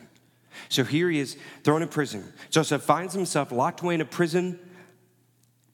So 0.69 0.85
here 0.85 1.09
he 1.09 1.19
is 1.19 1.37
thrown 1.65 1.83
in 1.83 1.89
prison. 1.89 2.33
Joseph 2.50 2.83
finds 2.83 3.15
himself 3.15 3.50
locked 3.50 3.81
away 3.81 3.95
in 3.95 4.00
a 4.00 4.05
prison 4.07 4.59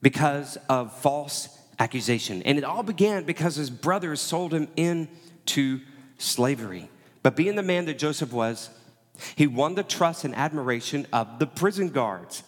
because 0.01 0.57
of 0.69 0.97
false 0.99 1.49
accusation. 1.79 2.41
And 2.43 2.57
it 2.57 2.63
all 2.63 2.83
began 2.83 3.23
because 3.23 3.55
his 3.55 3.69
brothers 3.69 4.21
sold 4.21 4.53
him 4.53 4.67
into 4.75 5.81
slavery. 6.17 6.89
But 7.23 7.35
being 7.35 7.55
the 7.55 7.63
man 7.63 7.85
that 7.85 7.97
Joseph 7.97 8.31
was, 8.31 8.69
he 9.35 9.47
won 9.47 9.75
the 9.75 9.83
trust 9.83 10.23
and 10.23 10.35
admiration 10.35 11.07
of 11.11 11.39
the 11.39 11.47
prison 11.47 11.89
guards. 11.89 12.43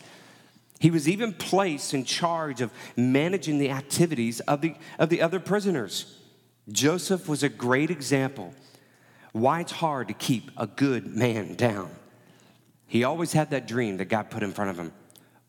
He 0.79 0.91
was 0.91 1.09
even 1.09 1.33
placed 1.33 1.93
in 1.93 2.05
charge 2.05 2.61
of 2.61 2.71
managing 2.95 3.57
the 3.57 3.71
activities 3.71 4.39
of 4.41 4.61
the, 4.61 4.75
of 4.97 5.09
the 5.09 5.21
other 5.21 5.39
prisoners. 5.39 6.18
Joseph 6.71 7.27
was 7.27 7.43
a 7.43 7.49
great 7.49 7.89
example 7.89 8.53
why 9.31 9.61
it's 9.61 9.71
hard 9.71 10.07
to 10.07 10.13
keep 10.13 10.51
a 10.57 10.67
good 10.67 11.05
man 11.15 11.55
down. 11.55 11.89
He 12.87 13.03
always 13.03 13.33
had 13.33 13.51
that 13.51 13.67
dream 13.67 13.97
that 13.97 14.05
God 14.05 14.29
put 14.31 14.41
in 14.41 14.51
front 14.51 14.71
of 14.71 14.77
him. 14.77 14.91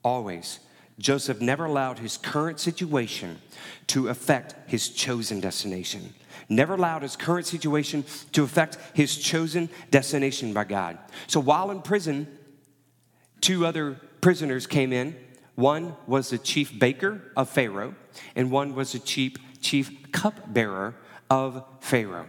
Always. 0.02 0.60
Joseph 0.98 1.40
never 1.40 1.64
allowed 1.64 1.98
his 1.98 2.18
current 2.18 2.60
situation 2.60 3.40
to 3.86 4.08
affect 4.08 4.54
his 4.68 4.90
chosen 4.90 5.40
destination. 5.40 6.12
Never 6.50 6.74
allowed 6.74 7.02
his 7.02 7.16
current 7.16 7.46
situation 7.46 8.04
to 8.32 8.44
affect 8.44 8.76
his 8.92 9.16
chosen 9.16 9.70
destination 9.90 10.52
by 10.52 10.64
God. 10.64 10.98
So 11.26 11.40
while 11.40 11.70
in 11.70 11.80
prison, 11.80 12.26
two 13.40 13.64
other 13.64 13.98
prisoners 14.20 14.66
came 14.66 14.92
in. 14.92 15.16
One 15.54 15.96
was 16.06 16.30
the 16.30 16.38
chief 16.38 16.78
baker 16.78 17.32
of 17.36 17.48
Pharaoh, 17.48 17.94
and 18.36 18.50
one 18.50 18.74
was 18.74 18.92
the 18.92 18.98
chief, 18.98 19.36
chief 19.62 20.12
cupbearer 20.12 20.94
of 21.30 21.64
Pharaoh. 21.80 22.26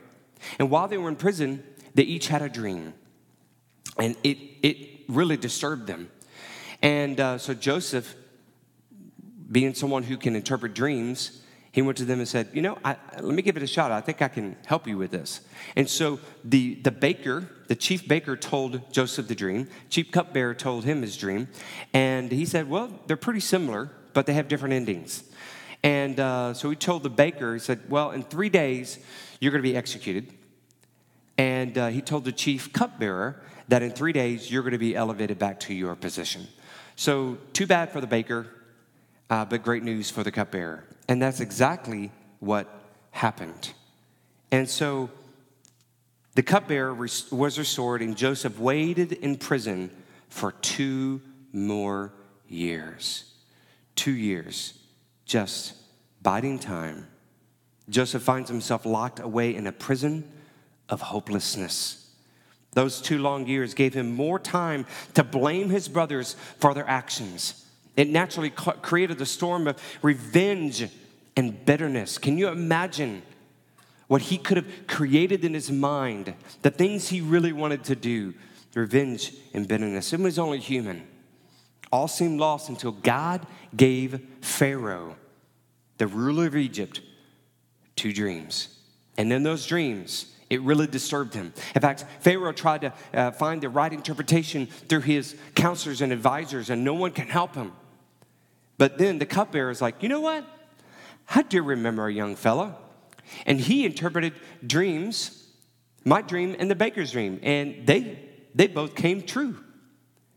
And 0.59 0.69
while 0.69 0.87
they 0.87 0.97
were 0.97 1.09
in 1.09 1.15
prison, 1.15 1.63
they 1.93 2.03
each 2.03 2.27
had 2.27 2.41
a 2.41 2.49
dream. 2.49 2.93
And 3.97 4.15
it, 4.23 4.37
it 4.61 5.01
really 5.09 5.37
disturbed 5.37 5.87
them. 5.87 6.09
And 6.81 7.19
uh, 7.19 7.37
so 7.37 7.53
Joseph, 7.53 8.15
being 9.51 9.73
someone 9.73 10.03
who 10.03 10.17
can 10.17 10.35
interpret 10.35 10.73
dreams, 10.73 11.41
he 11.71 11.81
went 11.81 11.97
to 11.99 12.05
them 12.05 12.19
and 12.19 12.27
said, 12.27 12.49
You 12.53 12.61
know, 12.61 12.77
I, 12.83 12.97
let 13.19 13.33
me 13.33 13.41
give 13.41 13.57
it 13.57 13.63
a 13.63 13.67
shot. 13.67 13.91
I 13.91 14.01
think 14.01 14.21
I 14.21 14.27
can 14.27 14.57
help 14.65 14.87
you 14.87 14.97
with 14.97 15.11
this. 15.11 15.41
And 15.75 15.89
so 15.89 16.19
the, 16.43 16.75
the 16.75 16.91
baker, 16.91 17.49
the 17.67 17.75
chief 17.75 18.07
baker, 18.07 18.35
told 18.35 18.91
Joseph 18.91 19.27
the 19.27 19.35
dream. 19.35 19.69
Chief 19.89 20.11
cupbearer 20.11 20.53
told 20.53 20.83
him 20.85 21.01
his 21.01 21.15
dream. 21.17 21.47
And 21.93 22.31
he 22.31 22.45
said, 22.45 22.69
Well, 22.69 22.99
they're 23.07 23.17
pretty 23.17 23.39
similar, 23.39 23.91
but 24.13 24.25
they 24.25 24.33
have 24.33 24.47
different 24.47 24.73
endings. 24.73 25.23
And 25.83 26.19
uh, 26.19 26.53
so 26.53 26.69
he 26.69 26.75
told 26.75 27.03
the 27.03 27.09
baker, 27.09 27.53
He 27.53 27.59
said, 27.59 27.89
Well, 27.89 28.11
in 28.11 28.23
three 28.23 28.49
days, 28.49 28.99
you're 29.39 29.51
going 29.51 29.63
to 29.63 29.69
be 29.69 29.75
executed. 29.75 30.31
And 31.37 31.77
uh, 31.77 31.87
he 31.87 32.01
told 32.01 32.25
the 32.25 32.31
chief 32.31 32.71
cupbearer 32.71 33.41
that 33.67 33.81
in 33.81 33.91
three 33.91 34.13
days, 34.13 34.51
you're 34.51 34.61
going 34.61 34.73
to 34.73 34.77
be 34.77 34.95
elevated 34.95 35.39
back 35.39 35.59
to 35.61 35.73
your 35.73 35.95
position. 35.95 36.47
So, 36.95 37.37
too 37.53 37.65
bad 37.65 37.91
for 37.91 38.01
the 38.01 38.07
baker, 38.07 38.47
uh, 39.29 39.45
but 39.45 39.63
great 39.63 39.81
news 39.81 40.11
for 40.11 40.23
the 40.23 40.31
cupbearer. 40.31 40.83
And 41.07 41.21
that's 41.21 41.39
exactly 41.39 42.11
what 42.39 42.67
happened. 43.11 43.73
And 44.51 44.69
so 44.69 45.09
the 46.35 46.43
cupbearer 46.43 46.93
was 46.93 47.57
restored, 47.57 48.01
and 48.01 48.15
Joseph 48.15 48.59
waited 48.59 49.13
in 49.13 49.37
prison 49.37 49.89
for 50.29 50.51
two 50.51 51.21
more 51.51 52.13
years. 52.47 53.25
Two 53.95 54.11
years, 54.11 54.73
just 55.31 55.75
biding 56.21 56.59
time. 56.59 57.07
Joseph 57.87 58.21
finds 58.21 58.49
himself 58.49 58.85
locked 58.85 59.21
away 59.21 59.55
in 59.55 59.65
a 59.65 59.71
prison 59.71 60.29
of 60.89 60.99
hopelessness. 60.99 62.09
Those 62.73 63.01
two 63.01 63.17
long 63.17 63.47
years 63.47 63.73
gave 63.73 63.93
him 63.93 64.13
more 64.13 64.39
time 64.39 64.85
to 65.13 65.23
blame 65.23 65.69
his 65.69 65.87
brothers 65.87 66.35
for 66.59 66.73
their 66.73 66.87
actions. 66.87 67.65
It 67.95 68.09
naturally 68.09 68.49
created 68.49 69.21
a 69.21 69.25
storm 69.25 69.67
of 69.67 69.81
revenge 70.01 70.89
and 71.37 71.65
bitterness. 71.65 72.17
Can 72.17 72.37
you 72.37 72.49
imagine 72.49 73.21
what 74.07 74.23
he 74.23 74.37
could 74.37 74.57
have 74.57 74.87
created 74.87 75.45
in 75.45 75.53
his 75.53 75.71
mind, 75.71 76.33
the 76.61 76.71
things 76.71 77.07
he 77.07 77.21
really 77.21 77.53
wanted 77.53 77.85
to 77.85 77.95
do? 77.95 78.33
Revenge 78.75 79.33
and 79.53 79.65
bitterness. 79.65 80.11
It 80.11 80.19
was 80.19 80.37
only 80.37 80.59
human. 80.59 81.07
All 81.91 82.07
seemed 82.07 82.39
lost 82.39 82.69
until 82.69 82.93
God 82.93 83.45
gave 83.75 84.21
Pharaoh, 84.39 85.17
the 86.01 86.07
ruler 86.07 86.47
of 86.47 86.55
Egypt, 86.55 86.99
two 87.95 88.11
dreams. 88.11 88.75
And 89.19 89.31
in 89.31 89.43
those 89.43 89.67
dreams, 89.67 90.25
it 90.49 90.59
really 90.61 90.87
disturbed 90.87 91.35
him. 91.35 91.53
In 91.75 91.81
fact, 91.81 92.05
Pharaoh 92.21 92.53
tried 92.53 92.81
to 92.81 92.93
uh, 93.13 93.29
find 93.29 93.61
the 93.61 93.69
right 93.69 93.93
interpretation 93.93 94.65
through 94.65 95.01
his 95.01 95.35
counselors 95.53 96.01
and 96.01 96.11
advisors, 96.11 96.71
and 96.71 96.83
no 96.83 96.95
one 96.95 97.11
can 97.11 97.27
help 97.27 97.53
him. 97.53 97.73
But 98.79 98.97
then 98.97 99.19
the 99.19 99.27
cupbearer 99.27 99.69
is 99.69 99.79
like, 99.79 100.01
you 100.01 100.09
know 100.09 100.21
what? 100.21 100.43
I 101.29 101.43
do 101.43 101.61
remember 101.61 102.07
a 102.07 102.11
young 102.11 102.35
fella. 102.35 102.77
And 103.45 103.61
he 103.61 103.85
interpreted 103.85 104.33
dreams, 104.65 105.49
my 106.03 106.23
dream 106.23 106.55
and 106.57 106.71
the 106.71 106.73
baker's 106.73 107.11
dream, 107.11 107.39
and 107.43 107.85
they, 107.85 108.27
they 108.55 108.65
both 108.65 108.95
came 108.95 109.21
true. 109.21 109.55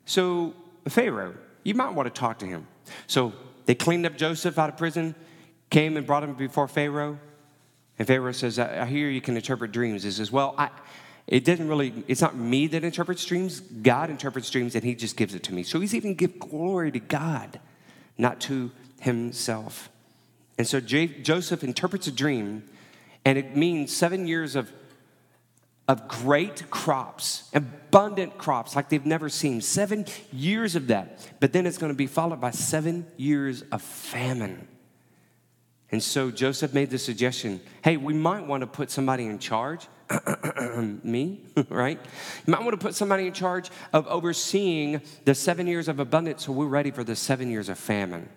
So, 0.04 0.52
Pharaoh, 0.86 1.36
you 1.62 1.74
might 1.74 1.94
want 1.94 2.14
to 2.14 2.20
talk 2.20 2.40
to 2.40 2.46
him. 2.46 2.66
So, 3.06 3.32
they 3.64 3.74
cleaned 3.74 4.04
up 4.04 4.18
Joseph 4.18 4.58
out 4.58 4.68
of 4.68 4.76
prison, 4.76 5.14
came 5.70 5.96
and 5.96 6.06
brought 6.06 6.22
him 6.22 6.34
before 6.34 6.68
Pharaoh. 6.68 7.18
And 7.98 8.06
Pharaoh 8.08 8.32
says, 8.32 8.58
I 8.58 8.86
hear 8.86 9.08
you 9.08 9.20
can 9.20 9.36
interpret 9.36 9.72
dreams. 9.72 10.02
He 10.02 10.10
says, 10.10 10.32
Well, 10.32 10.54
I, 10.58 10.70
it 11.26 11.44
doesn't 11.44 11.68
really, 11.68 12.04
it's 12.06 12.20
not 12.20 12.36
me 12.36 12.66
that 12.68 12.84
interprets 12.84 13.24
dreams. 13.24 13.60
God 13.60 14.10
interprets 14.10 14.50
dreams 14.50 14.74
and 14.74 14.84
he 14.84 14.94
just 14.94 15.16
gives 15.16 15.34
it 15.34 15.42
to 15.44 15.54
me. 15.54 15.62
So 15.62 15.80
he's 15.80 15.94
even 15.94 16.14
give 16.14 16.38
glory 16.38 16.90
to 16.92 17.00
God, 17.00 17.60
not 18.18 18.40
to 18.42 18.70
himself. 19.00 19.88
And 20.58 20.66
so 20.66 20.80
J- 20.80 21.06
Joseph 21.06 21.64
interprets 21.64 22.06
a 22.06 22.12
dream, 22.12 22.62
and 23.24 23.38
it 23.38 23.56
means 23.56 23.94
seven 23.94 24.26
years 24.26 24.54
of, 24.54 24.70
of 25.88 26.08
great 26.08 26.70
crops, 26.70 27.50
abundant 27.54 28.36
crops 28.36 28.76
like 28.76 28.88
they've 28.88 29.06
never 29.06 29.28
seen. 29.28 29.60
Seven 29.60 30.04
years 30.32 30.76
of 30.76 30.88
that. 30.88 31.26
But 31.40 31.52
then 31.52 31.66
it's 31.66 31.78
going 31.78 31.92
to 31.92 31.96
be 31.96 32.06
followed 32.06 32.40
by 32.40 32.50
seven 32.50 33.06
years 33.16 33.62
of 33.72 33.80
famine. 33.82 34.68
And 35.90 36.02
so 36.02 36.30
Joseph 36.30 36.74
made 36.74 36.90
the 36.90 36.98
suggestion 36.98 37.60
hey, 37.82 37.96
we 37.96 38.14
might 38.14 38.46
want 38.46 38.62
to 38.62 38.66
put 38.66 38.90
somebody 38.90 39.26
in 39.26 39.38
charge. 39.38 39.86
me, 41.02 41.40
right? 41.70 41.98
You 42.46 42.50
might 42.50 42.62
want 42.62 42.78
to 42.78 42.84
put 42.84 42.94
somebody 42.94 43.26
in 43.26 43.32
charge 43.32 43.70
of 43.92 44.06
overseeing 44.06 45.00
the 45.24 45.34
seven 45.34 45.66
years 45.66 45.88
of 45.88 45.98
abundance 45.98 46.44
so 46.44 46.52
we're 46.52 46.66
ready 46.66 46.90
for 46.90 47.04
the 47.04 47.16
seven 47.16 47.50
years 47.50 47.68
of 47.68 47.78
famine. 47.78 48.28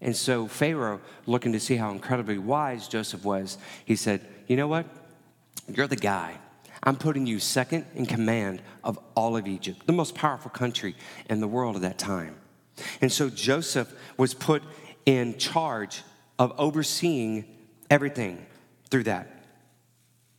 And 0.00 0.16
so 0.16 0.46
Pharaoh, 0.46 1.00
looking 1.26 1.52
to 1.52 1.60
see 1.60 1.76
how 1.76 1.90
incredibly 1.90 2.38
wise 2.38 2.88
Joseph 2.88 3.24
was, 3.24 3.58
he 3.84 3.96
said, 3.96 4.26
You 4.46 4.56
know 4.56 4.68
what? 4.68 4.86
You're 5.68 5.86
the 5.86 5.96
guy. 5.96 6.36
I'm 6.82 6.96
putting 6.96 7.26
you 7.26 7.40
second 7.40 7.86
in 7.94 8.06
command 8.06 8.62
of 8.84 8.98
all 9.14 9.36
of 9.36 9.48
Egypt, 9.48 9.86
the 9.86 9.92
most 9.92 10.14
powerful 10.14 10.50
country 10.50 10.94
in 11.28 11.40
the 11.40 11.48
world 11.48 11.76
at 11.76 11.82
that 11.82 11.98
time. 11.98 12.36
And 13.00 13.10
so 13.10 13.28
Joseph 13.30 13.92
was 14.16 14.34
put 14.34 14.62
in 15.04 15.38
charge 15.38 16.02
of 16.38 16.52
overseeing 16.58 17.44
everything 17.90 18.44
through 18.90 19.04
that. 19.04 19.30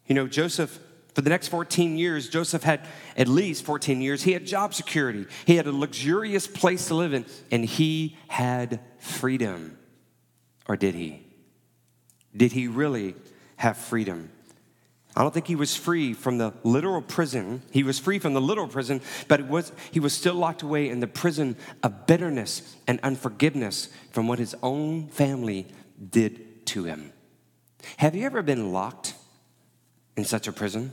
You 0.06 0.16
know, 0.16 0.28
Joseph 0.28 0.80
for 1.18 1.22
the 1.22 1.32
next 1.32 1.48
14 1.48 1.98
years, 1.98 2.30
Joseph 2.30 2.62
had 2.62 2.82
at 3.18 3.28
least 3.28 3.66
14 3.66 4.02
years, 4.02 4.22
he 4.22 4.34
had 4.34 4.46
job 4.46 4.76
security. 4.76 5.26
He 5.46 5.56
had 5.56 5.66
a 5.66 5.72
luxurious 5.72 6.46
place 6.46 6.90
to 6.90 6.94
live 6.94 7.12
in, 7.12 7.26
and 7.50 7.66
he 7.66 8.16
had 8.28 8.80
freedom. 9.00 9.80
Or 10.68 10.78
did 10.78 10.94
he? 10.94 11.24
Did 12.36 12.52
he 12.52 12.68
really 12.68 13.16
have 13.56 13.78
freedom? 13.78 14.30
I 15.16 15.24
don't 15.24 15.34
think 15.34 15.48
he 15.48 15.56
was 15.56 15.76
free 15.76 16.14
from 16.14 16.38
the 16.38 16.54
literal 16.64 17.02
prison. 17.02 17.64
He 17.72 17.82
was 17.82 17.98
free 17.98 18.20
from 18.20 18.36
the 18.36 18.42
literal 18.42 18.68
prison, 18.68 19.02
but 19.28 19.48
was, 19.48 19.72
he 19.90 20.00
was 20.00 20.14
still 20.14 20.36
locked 20.36 20.62
away 20.62 20.88
in 20.88 21.00
the 21.00 21.08
prison 21.08 21.56
of 21.82 22.06
bitterness 22.06 22.76
and 22.86 23.00
unforgiveness 23.02 23.90
from 24.12 24.28
what 24.28 24.38
his 24.38 24.56
own 24.62 25.08
family 25.08 25.66
did 26.10 26.66
to 26.68 26.84
him. 26.84 27.12
Have 27.98 28.16
you 28.16 28.26
ever 28.26 28.42
been 28.42 28.72
locked 28.72 29.14
in 30.16 30.26
such 30.26 30.48
a 30.48 30.52
prison? 30.52 30.92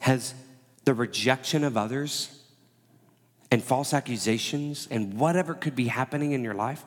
Has 0.00 0.34
the 0.84 0.94
rejection 0.94 1.64
of 1.64 1.76
others 1.76 2.42
and 3.50 3.62
false 3.62 3.92
accusations 3.92 4.88
and 4.90 5.14
whatever 5.14 5.54
could 5.54 5.74
be 5.74 5.88
happening 5.88 6.32
in 6.32 6.44
your 6.44 6.54
life 6.54 6.84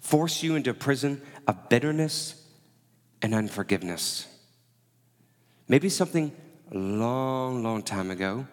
forced 0.00 0.42
you 0.42 0.56
into 0.56 0.70
a 0.70 0.74
prison 0.74 1.22
of 1.46 1.68
bitterness 1.68 2.42
and 3.22 3.34
unforgiveness? 3.34 4.26
Maybe 5.68 5.88
something 5.88 6.32
long, 6.70 7.62
long 7.62 7.82
time 7.82 8.10
ago, 8.10 8.46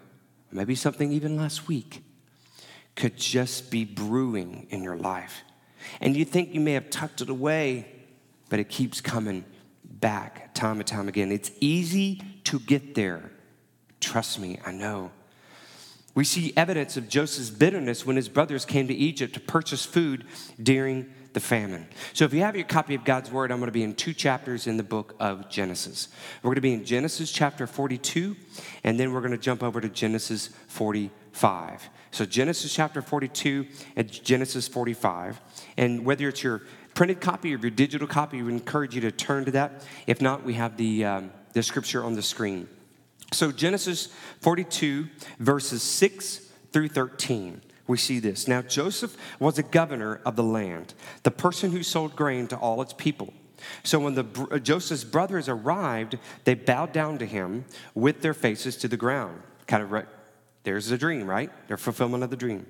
maybe 0.52 0.76
something 0.76 1.12
even 1.12 1.36
last 1.36 1.68
week, 1.68 2.04
could 2.96 3.18
just 3.18 3.72
be 3.72 3.84
brewing 3.84 4.68
in 4.70 4.84
your 4.84 4.96
life. 4.96 5.44
And 6.00 6.16
you 6.16 6.26
think 6.26 6.54
you 6.54 6.60
may 6.60 6.74
have 6.74 6.90
tucked 6.90 7.22
it 7.22 7.30
away, 7.30 7.88
but 8.50 8.60
it 8.60 8.70
keeps 8.70 9.02
coming 9.02 9.46
back 9.84 10.54
time 10.54 10.80
and 10.80 10.88
time 10.88 11.08
again. 11.08 11.32
It's 11.32 11.52
easy 11.60 12.22
to 12.46 12.60
get 12.60 12.96
there 12.96 13.32
Trust 14.02 14.40
me, 14.40 14.60
I 14.66 14.72
know. 14.72 15.12
We 16.14 16.26
see 16.26 16.52
evidence 16.58 16.98
of 16.98 17.08
Joseph's 17.08 17.50
bitterness 17.50 18.06
when 18.06 18.18
his 18.18 18.28
brothers 18.28 18.66
came 18.66 18.88
to 18.90 18.94
Egypt 18.94 19.36
to 19.36 19.40
purchase 19.40 19.86
food 19.86 20.26
during 20.62 21.14
the 21.32 21.40
famine. 21.40 21.88
So, 22.12 22.26
if 22.26 22.34
you 22.34 22.42
have 22.42 22.58
your 22.58 22.66
copy 22.66 22.96
of 22.96 23.06
God's 23.06 23.32
Word, 23.32 23.52
I'm 23.52 23.60
going 23.60 23.68
to 23.68 23.72
be 23.72 23.84
in 23.84 23.96
two 23.96 24.14
chapters 24.14 24.68
in 24.68 24.76
the 24.76 24.84
book 24.84 25.16
of 25.22 25.50
Genesis. 25.50 26.10
We're 26.44 26.50
going 26.50 26.56
to 26.56 26.62
be 26.62 26.74
in 26.74 26.84
Genesis 26.84 27.32
chapter 27.32 27.66
42, 27.66 28.36
and 28.84 29.00
then 29.00 29.14
we're 29.14 29.22
going 29.22 29.32
to 29.32 29.38
jump 29.38 29.64
over 29.64 29.80
to 29.80 29.88
Genesis 29.88 30.50
45. 30.68 31.90
So, 32.10 32.26
Genesis 32.26 32.74
chapter 32.74 33.02
42 33.02 33.68
and 33.96 34.12
Genesis 34.12 34.68
45. 34.68 35.40
And 35.78 36.06
whether 36.06 36.28
it's 36.28 36.44
your 36.44 36.62
printed 36.94 37.22
copy 37.22 37.54
or 37.54 37.58
your 37.58 37.72
digital 37.72 38.08
copy, 38.08 38.42
we 38.42 38.52
encourage 38.52 38.96
you 38.96 39.02
to 39.02 39.12
turn 39.12 39.46
to 39.46 39.52
that. 39.52 39.86
If 40.08 40.22
not, 40.22 40.44
we 40.44 40.56
have 40.56 40.78
the, 40.78 41.06
um, 41.06 41.32
the 41.54 41.64
scripture 41.64 42.04
on 42.04 42.16
the 42.16 42.22
screen. 42.22 42.68
So, 43.34 43.52
Genesis 43.52 44.10
42, 44.42 45.08
verses 45.40 45.82
6 45.84 46.42
through 46.74 46.90
13, 46.90 47.62
we 47.88 47.98
see 47.98 48.20
this. 48.20 48.48
Now, 48.48 48.62
Joseph 48.62 49.16
was 49.40 49.58
a 49.58 49.64
governor 49.64 50.20
of 50.26 50.36
the 50.36 50.44
land, 50.44 50.94
the 51.24 51.32
person 51.32 51.72
who 51.72 51.82
sold 51.82 52.16
grain 52.16 52.48
to 52.48 52.58
all 52.58 52.82
its 52.82 52.94
people. 52.94 53.34
So, 53.84 54.00
when 54.00 54.16
the, 54.16 54.60
Joseph's 54.62 55.06
brothers 55.06 55.48
arrived, 55.48 56.18
they 56.44 56.56
bowed 56.56 56.92
down 56.92 57.20
to 57.20 57.26
him 57.26 57.64
with 57.96 58.22
their 58.22 58.34
faces 58.34 58.76
to 58.78 58.90
the 58.90 58.98
ground. 58.98 59.42
Kind 59.66 59.84
of, 59.84 59.92
re- 59.92 60.04
there's 60.64 60.88
the 60.88 60.98
dream, 60.98 61.26
right? 61.30 61.50
Their 61.68 61.78
fulfillment 61.78 62.24
of 62.24 62.32
the 62.32 62.36
dream. 62.36 62.66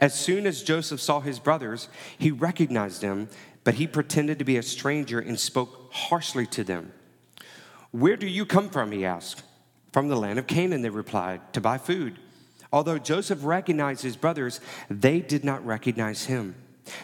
As 0.00 0.14
soon 0.14 0.46
as 0.46 0.62
Joseph 0.62 1.00
saw 1.00 1.20
his 1.20 1.38
brothers, 1.38 1.88
he 2.18 2.30
recognized 2.30 3.00
them, 3.00 3.28
but 3.64 3.74
he 3.74 3.86
pretended 3.86 4.38
to 4.38 4.44
be 4.44 4.56
a 4.56 4.62
stranger 4.62 5.18
and 5.18 5.38
spoke 5.38 5.90
harshly 5.92 6.46
to 6.46 6.64
them. 6.64 6.92
Where 7.90 8.16
do 8.16 8.26
you 8.26 8.46
come 8.46 8.68
from? 8.68 8.92
He 8.92 9.04
asked. 9.04 9.42
From 9.92 10.08
the 10.08 10.16
land 10.16 10.38
of 10.38 10.46
Canaan, 10.46 10.82
they 10.82 10.90
replied, 10.90 11.52
to 11.54 11.60
buy 11.60 11.78
food. 11.78 12.18
Although 12.72 12.98
Joseph 12.98 13.44
recognized 13.44 14.02
his 14.02 14.16
brothers, 14.16 14.60
they 14.90 15.20
did 15.20 15.44
not 15.44 15.64
recognize 15.64 16.24
him. 16.26 16.54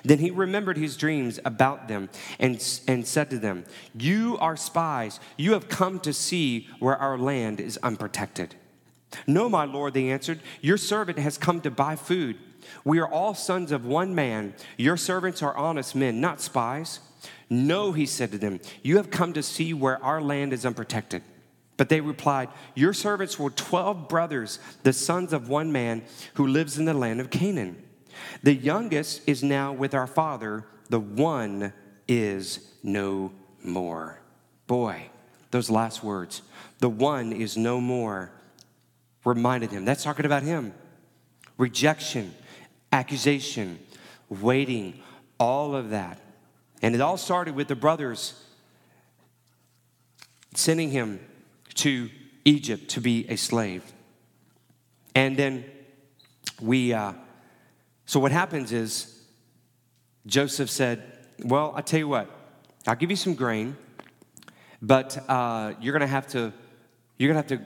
Then 0.04 0.18
he 0.18 0.30
remembered 0.30 0.76
his 0.76 0.96
dreams 0.96 1.40
about 1.44 1.88
them 1.88 2.08
and, 2.38 2.62
and 2.86 3.06
said 3.06 3.30
to 3.30 3.38
them, 3.38 3.64
You 3.94 4.36
are 4.38 4.56
spies. 4.56 5.20
You 5.36 5.52
have 5.54 5.68
come 5.68 5.98
to 6.00 6.12
see 6.12 6.68
where 6.78 6.96
our 6.96 7.18
land 7.18 7.60
is 7.60 7.78
unprotected. 7.82 8.54
No, 9.26 9.48
my 9.48 9.64
lord, 9.64 9.94
they 9.94 10.10
answered, 10.10 10.40
Your 10.60 10.76
servant 10.76 11.18
has 11.18 11.38
come 11.38 11.60
to 11.62 11.70
buy 11.70 11.96
food. 11.96 12.36
We 12.84 12.98
are 12.98 13.08
all 13.08 13.34
sons 13.34 13.72
of 13.72 13.84
one 13.84 14.14
man. 14.14 14.54
Your 14.76 14.96
servants 14.96 15.42
are 15.42 15.56
honest 15.56 15.94
men, 15.94 16.20
not 16.20 16.40
spies. 16.40 17.00
No, 17.48 17.92
he 17.92 18.06
said 18.06 18.32
to 18.32 18.38
them, 18.38 18.60
You 18.82 18.96
have 18.96 19.10
come 19.10 19.32
to 19.34 19.42
see 19.42 19.74
where 19.74 20.02
our 20.02 20.20
land 20.20 20.52
is 20.52 20.64
unprotected. 20.64 21.22
But 21.76 21.88
they 21.88 22.00
replied, 22.00 22.48
Your 22.74 22.92
servants 22.92 23.38
were 23.38 23.50
12 23.50 24.08
brothers, 24.08 24.58
the 24.82 24.92
sons 24.92 25.32
of 25.32 25.48
one 25.48 25.72
man 25.72 26.02
who 26.34 26.46
lives 26.46 26.78
in 26.78 26.84
the 26.84 26.94
land 26.94 27.20
of 27.20 27.30
Canaan. 27.30 27.82
The 28.42 28.54
youngest 28.54 29.22
is 29.26 29.42
now 29.42 29.72
with 29.72 29.94
our 29.94 30.06
father, 30.06 30.64
the 30.90 31.00
one 31.00 31.72
is 32.06 32.72
no 32.82 33.32
more. 33.62 34.20
Boy, 34.66 35.10
those 35.50 35.70
last 35.70 36.02
words, 36.02 36.42
the 36.78 36.88
one 36.88 37.32
is 37.32 37.56
no 37.56 37.80
more, 37.80 38.32
reminded 39.24 39.70
him. 39.70 39.84
That's 39.84 40.04
talking 40.04 40.26
about 40.26 40.42
him. 40.42 40.72
Rejection, 41.58 42.34
accusation, 42.92 43.78
waiting, 44.28 45.00
all 45.40 45.74
of 45.74 45.90
that. 45.90 46.20
And 46.82 46.94
it 46.94 47.00
all 47.00 47.16
started 47.16 47.54
with 47.54 47.68
the 47.68 47.76
brothers 47.76 48.34
sending 50.54 50.90
him 50.90 51.18
to 51.74 52.10
Egypt 52.44 52.88
to 52.90 53.00
be 53.00 53.26
a 53.28 53.36
slave. 53.36 53.82
And 55.14 55.36
then 55.36 55.64
we, 56.60 56.92
uh, 56.92 57.14
so 58.06 58.20
what 58.20 58.32
happens 58.32 58.72
is 58.72 59.20
Joseph 60.26 60.70
said, 60.70 61.02
Well, 61.44 61.72
I 61.74 61.82
tell 61.82 61.98
you 61.98 62.08
what, 62.08 62.30
I'll 62.86 62.96
give 62.96 63.10
you 63.10 63.16
some 63.16 63.34
grain, 63.34 63.76
but 64.80 65.18
uh, 65.28 65.74
you're 65.80 65.92
gonna 65.92 66.06
have 66.06 66.26
to, 66.28 66.52
you're 67.18 67.28
gonna 67.28 67.38
have 67.38 67.58
to 67.58 67.60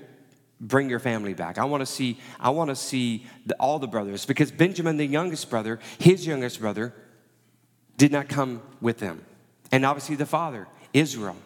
bring 0.61 0.89
your 0.89 0.99
family 0.99 1.35
back. 1.35 1.59
I 1.59 1.65
want 1.65 1.83
to 1.83 1.87
see, 1.87 2.19
I 2.41 2.51
want 2.51 2.71
to 2.71 2.77
see 2.77 3.27
the, 3.45 3.55
all 3.57 3.79
the 3.79 3.87
brothers 3.87 4.25
because 4.25 4.51
Benjamin, 4.51 4.97
the 4.97 5.07
youngest 5.07 5.51
brother, 5.51 5.79
his 5.99 6.27
youngest 6.27 6.61
brother, 6.61 6.95
did 7.97 8.13
not 8.13 8.29
come 8.29 8.63
with 8.81 8.99
them. 8.99 9.25
And 9.73 9.85
obviously 9.85 10.17
the 10.17 10.27
father, 10.27 10.67
Israel, 10.93 11.37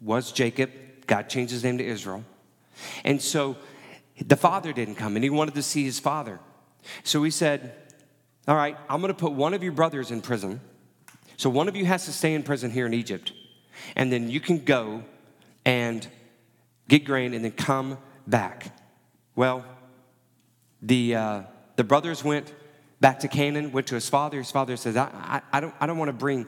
was 0.00 0.32
Jacob 0.32 0.70
God 1.06 1.28
changed 1.28 1.52
his 1.52 1.64
name 1.64 1.78
to 1.78 1.84
Israel. 1.84 2.24
And 3.04 3.20
so 3.20 3.56
the 4.24 4.36
father 4.36 4.72
didn't 4.72 4.96
come, 4.96 5.16
and 5.16 5.24
he 5.24 5.30
wanted 5.30 5.54
to 5.54 5.62
see 5.62 5.84
his 5.84 5.98
father. 5.98 6.40
So 7.02 7.22
he 7.22 7.30
said, 7.30 7.74
All 8.48 8.56
right, 8.56 8.76
I'm 8.88 9.00
going 9.00 9.12
to 9.12 9.18
put 9.18 9.32
one 9.32 9.54
of 9.54 9.62
your 9.62 9.72
brothers 9.72 10.10
in 10.10 10.20
prison. 10.20 10.60
So 11.36 11.50
one 11.50 11.68
of 11.68 11.76
you 11.76 11.84
has 11.84 12.04
to 12.06 12.12
stay 12.12 12.34
in 12.34 12.42
prison 12.42 12.70
here 12.70 12.86
in 12.86 12.94
Egypt. 12.94 13.32
And 13.96 14.12
then 14.12 14.30
you 14.30 14.40
can 14.40 14.64
go 14.64 15.02
and 15.64 16.06
get 16.88 17.04
grain 17.04 17.34
and 17.34 17.44
then 17.44 17.52
come 17.52 17.98
back. 18.26 18.76
Well, 19.36 19.64
the, 20.82 21.14
uh, 21.14 21.42
the 21.76 21.84
brothers 21.84 22.22
went 22.22 22.52
back 23.00 23.20
to 23.20 23.28
Canaan, 23.28 23.72
went 23.72 23.88
to 23.88 23.94
his 23.94 24.08
father. 24.08 24.38
His 24.38 24.50
father 24.50 24.76
says, 24.76 24.96
I, 24.96 25.08
I, 25.12 25.42
I 25.52 25.60
don't, 25.60 25.74
I 25.80 25.86
don't 25.86 25.98
want 25.98 26.08
to 26.08 26.12
bring, 26.12 26.46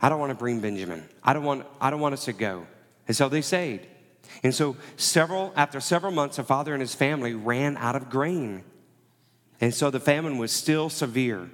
I 0.00 0.08
don't 0.08 0.20
want 0.20 0.30
to 0.30 0.38
bring 0.38 0.60
Benjamin. 0.60 1.08
I 1.22 1.32
don't 1.32 1.44
want, 1.44 1.66
I 1.80 1.90
don't 1.90 2.00
want 2.00 2.14
us 2.14 2.24
to 2.26 2.32
go. 2.32 2.66
And 3.06 3.16
so 3.16 3.28
they 3.28 3.42
stayed. 3.42 3.86
And 4.42 4.54
so 4.54 4.76
several, 4.96 5.52
after 5.56 5.80
several 5.80 6.12
months, 6.12 6.36
the 6.36 6.44
father 6.44 6.72
and 6.74 6.80
his 6.80 6.94
family 6.94 7.34
ran 7.34 7.76
out 7.76 7.96
of 7.96 8.10
grain. 8.10 8.64
And 9.60 9.72
so 9.74 9.90
the 9.90 10.00
famine 10.00 10.38
was 10.38 10.52
still 10.52 10.90
severe. 10.90 11.50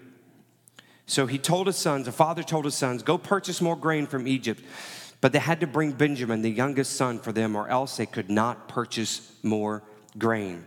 So 1.06 1.26
he 1.26 1.38
told 1.38 1.66
his 1.66 1.76
sons, 1.76 2.06
the 2.06 2.12
father 2.12 2.42
told 2.42 2.64
his 2.64 2.74
sons, 2.74 3.02
go 3.02 3.18
purchase 3.18 3.60
more 3.60 3.76
grain 3.76 4.06
from 4.06 4.26
Egypt. 4.26 4.62
But 5.22 5.32
they 5.32 5.38
had 5.38 5.60
to 5.60 5.68
bring 5.68 5.92
Benjamin, 5.92 6.42
the 6.42 6.50
youngest 6.50 6.96
son, 6.96 7.20
for 7.20 7.32
them, 7.32 7.54
or 7.54 7.68
else 7.68 7.96
they 7.96 8.06
could 8.06 8.28
not 8.28 8.68
purchase 8.68 9.32
more 9.44 9.84
grain. 10.18 10.66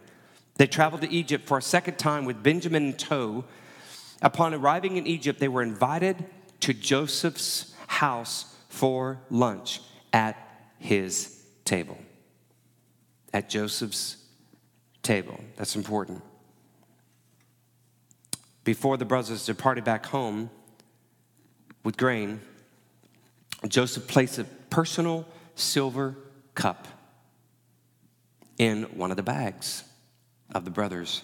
They 0.55 0.65
traveled 0.65 1.01
to 1.01 1.11
Egypt 1.11 1.45
for 1.45 1.57
a 1.57 1.61
second 1.61 1.99
time 1.99 2.23
with 2.23 2.41
Benjamin 2.41 2.85
in 2.85 2.93
tow. 2.93 3.43
Upon 4.21 4.53
arriving 4.53 4.95
in 4.95 5.05
Egypt, 5.05 5.41
they 5.41 5.49
were 5.49 5.61
invited 5.61 6.23
to 6.61 6.73
Joseph's 6.73 7.75
house 7.87 8.55
for 8.69 9.19
lunch 9.29 9.81
at 10.13 10.37
his 10.79 11.43
table. 11.65 11.97
At 13.33 13.49
Joseph's 13.49 14.15
table. 15.03 15.37
That's 15.57 15.75
important. 15.75 16.23
Before 18.63 18.95
the 18.95 19.03
brothers 19.03 19.45
departed 19.45 19.83
back 19.83 20.05
home 20.05 20.49
with 21.83 21.97
grain, 21.97 22.39
Joseph 23.67 24.07
placed 24.07 24.37
a 24.37 24.43
personal 24.69 25.25
silver 25.55 26.15
cup 26.53 26.87
in 28.57 28.83
one 28.95 29.11
of 29.11 29.17
the 29.17 29.23
bags 29.23 29.83
of 30.53 30.65
the 30.65 30.71
brothers. 30.71 31.23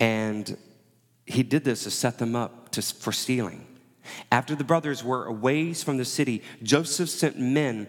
And 0.00 0.56
he 1.26 1.42
did 1.42 1.64
this 1.64 1.84
to 1.84 1.90
set 1.90 2.18
them 2.18 2.36
up 2.36 2.70
to, 2.70 2.82
for 2.82 3.12
stealing. 3.12 3.66
After 4.32 4.54
the 4.54 4.64
brothers 4.64 5.04
were 5.04 5.26
away 5.26 5.74
from 5.74 5.98
the 5.98 6.04
city, 6.04 6.42
Joseph 6.62 7.10
sent 7.10 7.38
men 7.38 7.88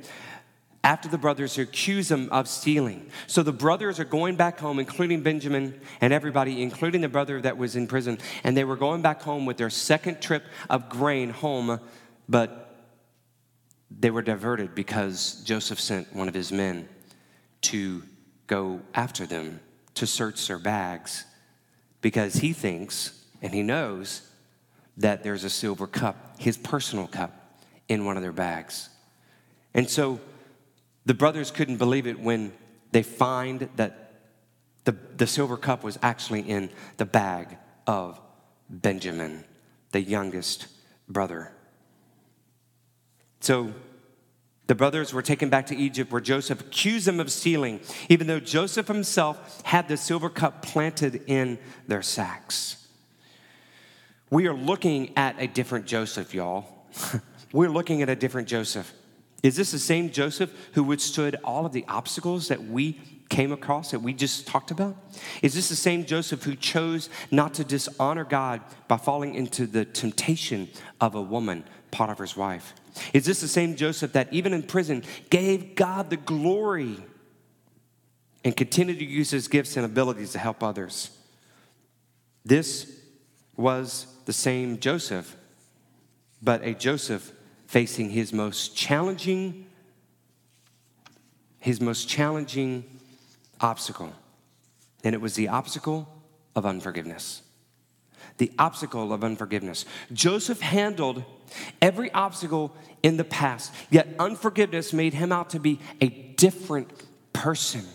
after 0.84 1.10
the 1.10 1.17
brothers 1.17 1.55
to 1.55 1.62
accuse 1.62 2.08
them 2.08 2.29
of 2.32 2.47
stealing. 2.47 3.10
So 3.27 3.43
the 3.43 3.51
brothers 3.51 3.99
are 3.99 4.05
going 4.05 4.36
back 4.36 4.60
home, 4.60 4.79
including 4.79 5.21
Benjamin 5.21 5.79
and 6.01 6.13
everybody, 6.13 6.62
including 6.62 7.01
the 7.01 7.10
brother 7.10 7.41
that 7.41 7.58
was 7.58 7.75
in 7.75 7.88
prison. 7.88 8.17
And 8.43 8.55
they 8.55 8.63
were 8.63 8.77
going 8.77 9.01
back 9.01 9.21
home 9.21 9.45
with 9.45 9.58
their 9.58 9.69
second 9.69 10.21
trip 10.21 10.45
of 10.69 10.89
grain 10.89 11.32
home, 11.32 11.79
but 12.29 12.67
they 13.89 14.11
were 14.11 14.21
diverted 14.21 14.75
because 14.75 15.41
Joseph 15.43 15.79
sent 15.79 16.15
one 16.15 16.27
of 16.27 16.33
his 16.35 16.51
men 16.51 16.87
to 17.61 18.03
go 18.45 18.81
after 18.93 19.25
them, 19.25 19.59
to 19.95 20.05
search 20.05 20.47
their 20.47 20.59
bags, 20.59 21.25
because 22.01 22.35
he 22.35 22.53
thinks 22.53 23.25
and 23.41 23.53
he 23.53 23.63
knows 23.63 24.21
that 24.97 25.23
there's 25.23 25.43
a 25.43 25.49
silver 25.49 25.87
cup, 25.87 26.39
his 26.39 26.57
personal 26.57 27.07
cup, 27.07 27.57
in 27.87 28.05
one 28.05 28.15
of 28.15 28.21
their 28.23 28.31
bags. 28.31 28.89
And 29.73 29.89
so 29.89 30.19
the 31.05 31.13
brothers 31.13 31.51
couldn't 31.51 31.77
believe 31.77 32.05
it 32.05 32.19
when 32.19 32.53
they 32.91 33.03
find 33.03 33.69
that 33.75 34.21
the, 34.83 34.95
the 35.17 35.27
silver 35.27 35.57
cup 35.57 35.83
was 35.83 35.97
actually 36.01 36.41
in 36.41 36.69
the 36.97 37.05
bag 37.05 37.57
of 37.87 38.19
Benjamin, 38.69 39.43
the 39.91 40.01
youngest 40.01 40.67
brother. 41.07 41.51
So 43.39 43.73
the 44.67 44.75
brothers 44.75 45.13
were 45.13 45.21
taken 45.21 45.49
back 45.49 45.65
to 45.67 45.75
Egypt 45.75 46.12
where 46.12 46.21
Joseph 46.21 46.62
accused 46.62 47.08
them 47.08 47.19
of 47.19 47.32
stealing, 47.32 47.80
even 48.08 48.28
though 48.28 48.39
Joseph 48.39 48.88
himself 48.88 49.62
had 49.63 49.88
the 49.88 49.97
silver 49.97 50.30
cup 50.30 50.62
planted 50.62 51.23
in 51.25 51.58
their 51.88 52.04
sacks. 52.04 52.88
We 54.30 54.47
are 54.47 54.54
looking 54.54 55.17
at 55.17 55.36
a 55.39 55.47
different 55.47 55.88
Joseph, 55.88 56.36
y'all. 56.36 56.86
We're 57.52 57.69
looking 57.69 58.04
at 58.04 58.10
a 58.10 58.15
different 58.15 58.47
Joseph. 58.47 58.93
Is 59.41 59.56
this 59.56 59.71
the 59.71 59.80
same 59.80 60.12
Joseph 60.12 60.54
who 60.73 60.84
withstood 60.84 61.38
all 61.43 61.65
of 61.65 61.71
the 61.71 61.86
obstacles 61.88 62.49
that 62.49 62.63
we 62.63 62.99
came 63.30 63.52
across 63.52 63.91
that 63.91 64.02
we 64.02 64.13
just 64.13 64.45
talked 64.45 64.69
about? 64.69 64.95
Is 65.41 65.56
this 65.56 65.69
the 65.69 65.75
same 65.75 66.06
Joseph 66.06 66.43
who 66.43 66.56
chose 66.56 67.10
not 67.32 67.56
to 67.56 67.63
dishonor 67.63 68.23
God 68.23 68.62
by 68.88 68.97
falling 68.97 69.34
into 69.34 69.65
the 69.65 69.86
temptation 69.86 70.69
of 71.02 71.15
a 71.15 71.21
woman, 71.21 71.63
Potiphar's 71.89 72.36
wife? 72.38 72.73
Is 73.13 73.25
this 73.25 73.41
the 73.41 73.47
same 73.47 73.75
Joseph 73.75 74.13
that 74.13 74.31
even 74.31 74.53
in 74.53 74.63
prison 74.63 75.03
gave 75.29 75.75
God 75.75 76.09
the 76.09 76.17
glory 76.17 76.97
and 78.43 78.55
continued 78.55 78.99
to 78.99 79.05
use 79.05 79.31
his 79.31 79.47
gifts 79.47 79.77
and 79.77 79.85
abilities 79.85 80.31
to 80.31 80.39
help 80.39 80.63
others? 80.63 81.12
This 82.45 82.99
was 83.55 84.07
the 84.25 84.33
same 84.33 84.79
Joseph, 84.79 85.35
but 86.41 86.63
a 86.63 86.73
Joseph 86.73 87.31
facing 87.67 88.09
his 88.09 88.31
most 88.33 88.75
challenging, 88.75 89.67
his 91.59 91.81
most 91.81 92.07
challenging 92.07 92.83
obstacle, 93.62 94.13
and 95.03 95.13
it 95.13 95.21
was 95.21 95.35
the 95.35 95.49
obstacle 95.49 96.07
of 96.55 96.65
unforgiveness. 96.65 97.43
The 98.38 98.51
obstacle 98.58 99.13
of 99.13 99.23
unforgiveness. 99.23 99.86
Joseph 100.13 100.62
handled 100.62 101.23
every 101.82 102.12
obstacle 102.12 102.75
in 103.03 103.17
the 103.17 103.23
past, 103.23 103.73
yet 103.89 104.08
unforgiveness 104.19 104.93
made 104.93 105.13
him 105.13 105.32
out 105.32 105.51
to 105.51 105.60
be 105.60 105.79
a 106.01 106.10
different 106.10 106.91
person, 107.34 107.86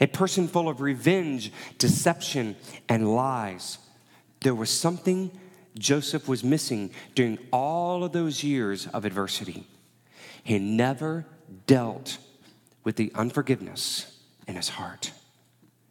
a 0.00 0.06
person 0.06 0.48
full 0.48 0.68
of 0.68 0.80
revenge, 0.80 1.52
deception, 1.78 2.56
and 2.88 3.14
lies. 3.14 3.78
There 4.40 4.54
was 4.54 4.70
something 4.70 5.30
Joseph 5.78 6.28
was 6.28 6.44
missing 6.44 6.90
during 7.14 7.38
all 7.52 8.04
of 8.04 8.12
those 8.12 8.44
years 8.44 8.86
of 8.88 9.04
adversity. 9.04 9.66
He 10.44 10.58
never 10.58 11.26
dealt 11.66 12.18
with 12.84 12.96
the 12.96 13.12
unforgiveness 13.14 14.18
in 14.46 14.56
his 14.56 14.70
heart. 14.70 15.12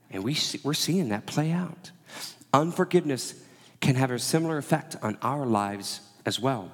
And 0.10 0.24
we 0.24 0.34
see, 0.34 0.60
we're 0.64 0.74
seeing 0.74 1.10
that 1.10 1.26
play 1.26 1.52
out. 1.52 1.92
Unforgiveness 2.54 3.34
can 3.82 3.96
have 3.96 4.12
a 4.12 4.20
similar 4.20 4.58
effect 4.58 4.96
on 5.02 5.18
our 5.22 5.46
lives 5.46 6.02
as 6.26 6.40
well. 6.40 6.72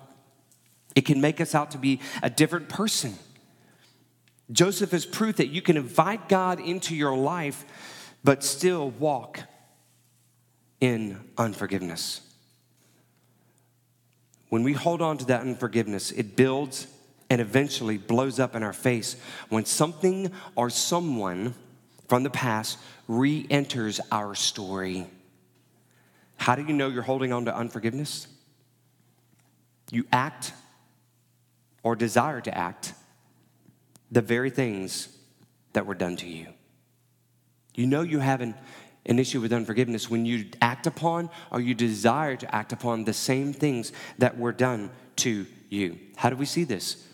It 0.95 1.05
can 1.05 1.21
make 1.21 1.39
us 1.41 1.55
out 1.55 1.71
to 1.71 1.77
be 1.77 1.99
a 2.21 2.29
different 2.29 2.69
person. 2.69 3.15
Joseph 4.51 4.93
is 4.93 5.05
proof 5.05 5.37
that 5.37 5.47
you 5.47 5.61
can 5.61 5.77
invite 5.77 6.29
God 6.29 6.59
into 6.59 6.95
your 6.95 7.15
life, 7.15 7.65
but 8.23 8.43
still 8.43 8.91
walk 8.91 9.41
in 10.79 11.19
unforgiveness. 11.37 12.21
When 14.49 14.63
we 14.63 14.73
hold 14.73 15.01
on 15.01 15.17
to 15.17 15.25
that 15.25 15.41
unforgiveness, 15.41 16.11
it 16.11 16.35
builds 16.35 16.87
and 17.29 17.41
eventually 17.41 17.97
blows 17.97 18.39
up 18.39 18.55
in 18.55 18.63
our 18.63 18.73
face 18.73 19.17
when 19.49 19.65
something 19.65 20.31
or 20.55 20.69
someone 20.69 21.53
from 22.07 22.23
the 22.23 22.29
past 22.29 22.77
re 23.07 23.45
enters 23.49 23.99
our 24.11 24.33
story. 24.33 25.07
How 26.37 26.55
do 26.55 26.63
you 26.63 26.73
know 26.73 26.87
you're 26.87 27.01
holding 27.01 27.33
on 27.33 27.45
to 27.45 27.55
unforgiveness? 27.55 28.27
You 29.91 30.05
act 30.11 30.53
or 31.83 31.95
desire 31.95 32.41
to 32.41 32.57
act 32.57 32.93
the 34.11 34.21
very 34.21 34.49
things 34.49 35.09
that 35.73 35.85
were 35.85 35.95
done 35.95 36.15
to 36.17 36.27
you. 36.27 36.47
You 37.75 37.85
know 37.85 38.01
you 38.01 38.19
have 38.19 38.41
an, 38.41 38.55
an 39.05 39.19
issue 39.19 39.41
with 39.41 39.53
unforgiveness 39.53 40.09
when 40.09 40.25
you 40.25 40.45
act 40.61 40.87
upon 40.87 41.29
or 41.51 41.61
you 41.61 41.73
desire 41.73 42.35
to 42.35 42.55
act 42.55 42.73
upon 42.73 43.03
the 43.03 43.13
same 43.13 43.53
things 43.53 43.91
that 44.17 44.37
were 44.37 44.51
done 44.51 44.89
to 45.17 45.45
you. 45.69 45.99
How 46.15 46.29
do 46.29 46.35
we 46.35 46.45
see 46.45 46.63
this? 46.63 47.05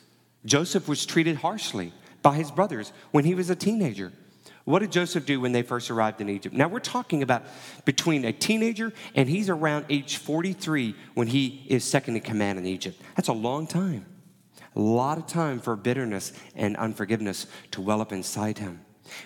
Joseph 0.45 0.87
was 0.87 1.05
treated 1.05 1.37
harshly 1.37 1.93
by 2.21 2.35
his 2.35 2.51
brothers 2.51 2.91
when 3.11 3.25
he 3.25 3.35
was 3.35 3.49
a 3.49 3.55
teenager. 3.55 4.11
What 4.65 4.79
did 4.79 4.91
Joseph 4.91 5.25
do 5.25 5.41
when 5.41 5.51
they 5.51 5.61
first 5.61 5.91
arrived 5.91 6.21
in 6.21 6.29
Egypt? 6.29 6.55
Now 6.55 6.69
we're 6.69 6.79
talking 6.79 7.21
about 7.21 7.43
between 7.83 8.23
a 8.23 8.31
teenager 8.31 8.93
and 9.13 9.27
he's 9.27 9.49
around 9.49 9.85
age 9.89 10.17
43 10.17 10.95
when 11.15 11.27
he 11.27 11.65
is 11.67 11.83
second 11.83 12.15
in 12.15 12.21
command 12.21 12.59
in 12.59 12.65
Egypt. 12.65 13.01
That's 13.15 13.27
a 13.27 13.33
long 13.33 13.67
time. 13.67 14.05
A 14.75 14.79
lot 14.79 15.17
of 15.17 15.27
time 15.27 15.59
for 15.59 15.75
bitterness 15.75 16.31
and 16.55 16.77
unforgiveness 16.77 17.45
to 17.71 17.81
well 17.81 18.01
up 18.01 18.11
inside 18.11 18.57
him. 18.57 18.79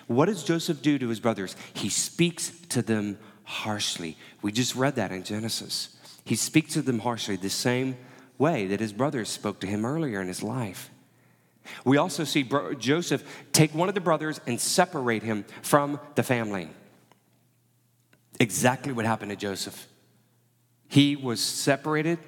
What 0.08 0.26
does 0.26 0.42
Joseph 0.42 0.82
do 0.82 0.98
to 0.98 1.08
his 1.08 1.20
brothers? 1.20 1.54
He 1.72 1.88
speaks 1.88 2.50
to 2.70 2.82
them 2.82 3.18
harshly. 3.44 4.16
We 4.42 4.50
just 4.50 4.74
read 4.74 4.96
that 4.96 5.12
in 5.12 5.22
Genesis. 5.22 5.96
He 6.24 6.34
speaks 6.34 6.74
to 6.74 6.82
them 6.82 6.98
harshly 6.98 7.36
the 7.36 7.48
same 7.48 7.96
way 8.36 8.66
that 8.66 8.80
his 8.80 8.92
brothers 8.92 9.28
spoke 9.28 9.60
to 9.60 9.66
him 9.66 9.86
earlier 9.86 10.20
in 10.20 10.28
his 10.28 10.42
life. 10.42 10.90
We 11.84 11.96
also 11.96 12.24
see 12.24 12.42
bro- 12.42 12.74
Joseph 12.74 13.22
take 13.52 13.74
one 13.74 13.88
of 13.88 13.94
the 13.94 14.00
brothers 14.00 14.40
and 14.46 14.60
separate 14.60 15.22
him 15.22 15.44
from 15.62 16.00
the 16.14 16.22
family. 16.22 16.68
Exactly 18.40 18.92
what 18.92 19.04
happened 19.04 19.30
to 19.30 19.36
Joseph. 19.36 19.86
He 20.88 21.16
was 21.16 21.40
separated 21.40 22.18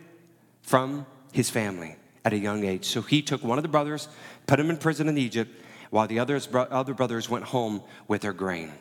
from 0.63 1.07
his 1.33 1.51
family 1.51 1.97
at 2.25 2.33
a 2.33 2.39
young 2.39 2.65
age. 2.65 2.85
So 2.85 3.03
he 3.03 3.23
took 3.23 3.43
one 3.43 3.59
of 3.59 3.63
the 3.63 3.69
brothers, 3.69 4.09
put 4.47 4.61
him 4.61 4.71
in 4.71 4.77
prison 4.77 5.09
in 5.09 5.17
Egypt, 5.17 5.51
while 5.91 6.07
the 6.07 6.19
others, 6.19 6.49
other 6.53 6.95
brothers 6.95 7.29
went 7.29 7.45
home 7.45 7.83
with 8.07 8.23
their 8.23 8.33
grain. 8.33 8.73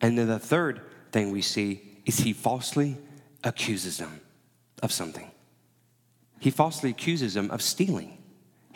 And 0.00 0.18
then 0.18 0.28
the 0.28 0.38
third 0.38 0.82
thing 1.12 1.30
we 1.30 1.42
see 1.42 1.82
is 2.04 2.18
he 2.18 2.32
falsely 2.32 2.96
accuses 3.44 3.98
them 3.98 4.20
of 4.82 4.92
something. 4.92 5.30
He 6.40 6.50
falsely 6.50 6.90
accuses 6.90 7.34
them 7.34 7.50
of 7.50 7.62
stealing 7.62 8.17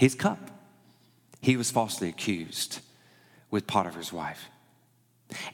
his 0.03 0.17
cup. 0.17 0.51
He 1.41 1.57
was 1.57 1.71
falsely 1.71 2.09
accused 2.09 2.81
with 3.53 3.69
Potiphar's 3.69 4.13
wife. 4.13 4.49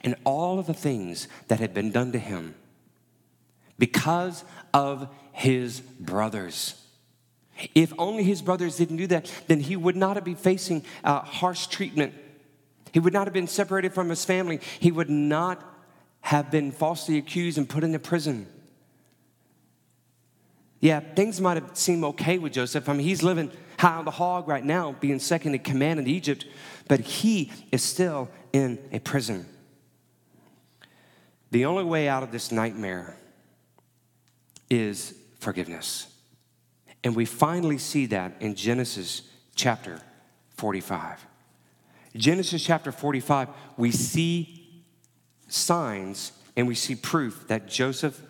And 0.03 0.15
all 0.23 0.57
of 0.57 0.65
the 0.65 0.73
things 0.73 1.27
that 1.49 1.59
had 1.59 1.71
been 1.71 1.91
done 1.91 2.11
to 2.13 2.17
him 2.17 2.55
because 3.77 4.43
of 4.73 5.07
his 5.33 5.81
brothers. 5.81 6.83
If 7.75 7.93
only 7.99 8.23
his 8.23 8.41
brothers 8.41 8.75
didn't 8.75 8.97
do 8.97 9.05
that, 9.07 9.31
then 9.45 9.59
he 9.59 9.75
would 9.75 9.95
not 9.95 10.15
have 10.17 10.25
been 10.25 10.35
facing 10.35 10.83
uh, 11.03 11.19
harsh 11.19 11.67
treatment. 11.67 12.15
He 12.91 12.99
would 12.99 13.13
not 13.13 13.27
have 13.27 13.33
been 13.35 13.45
separated 13.45 13.93
from 13.93 14.09
his 14.09 14.25
family. 14.25 14.61
He 14.79 14.91
would 14.91 15.11
not 15.11 15.63
have 16.21 16.49
been 16.49 16.71
falsely 16.71 17.19
accused 17.19 17.59
and 17.59 17.69
put 17.69 17.83
into 17.83 17.99
prison. 17.99 18.47
Yeah, 20.79 21.01
things 21.01 21.39
might 21.39 21.61
have 21.61 21.77
seemed 21.77 22.03
okay 22.03 22.39
with 22.39 22.53
Joseph. 22.53 22.89
I 22.89 22.93
mean, 22.93 23.05
he's 23.05 23.21
living 23.21 23.51
high 23.79 23.95
on 23.95 24.03
the 24.03 24.11
hog 24.11 24.47
right 24.47 24.63
now, 24.63 24.93
being 24.99 25.19
second 25.19 25.55
in 25.55 25.61
command 25.61 25.99
in 26.01 26.07
Egypt, 26.07 26.45
but 26.89 26.99
he 26.99 27.51
is 27.71 27.81
still 27.81 28.29
in 28.51 28.77
a 28.91 28.99
prison. 28.99 29.45
The 31.51 31.65
only 31.65 31.85
way 31.85 32.09
out 32.09 32.21
of 32.21 32.31
this 32.31 32.51
nightmare 32.51 33.15
is 34.69 35.15
forgiveness. 35.39 36.13
And 37.05 37.15
we 37.15 37.23
finally 37.23 37.77
see 37.77 38.05
that 38.07 38.33
in 38.41 38.53
Genesis 38.53 39.21
chapter 39.55 40.01
45. 40.57 41.25
Genesis 42.17 42.61
chapter 42.61 42.91
45, 42.91 43.47
we 43.77 43.91
see 43.91 44.83
signs 45.47 46.33
and 46.57 46.67
we 46.67 46.75
see 46.75 46.95
proof 46.95 47.47
that 47.47 47.69
Joseph 47.69 48.21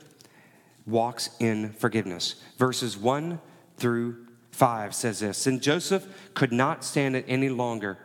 walks 0.85 1.31
in 1.39 1.71
forgiveness. 1.73 2.35
Verses 2.57 2.95
1 2.95 3.39
through 3.77 4.27
5 4.59 4.93
says 4.93 5.21
this 5.21 5.47
And 5.47 5.61
Joseph 5.61 6.05
could 6.33 6.51
not 6.51 6.83
stand 6.83 7.15
it 7.15 7.23
any 7.27 7.47
longer. 7.47 7.97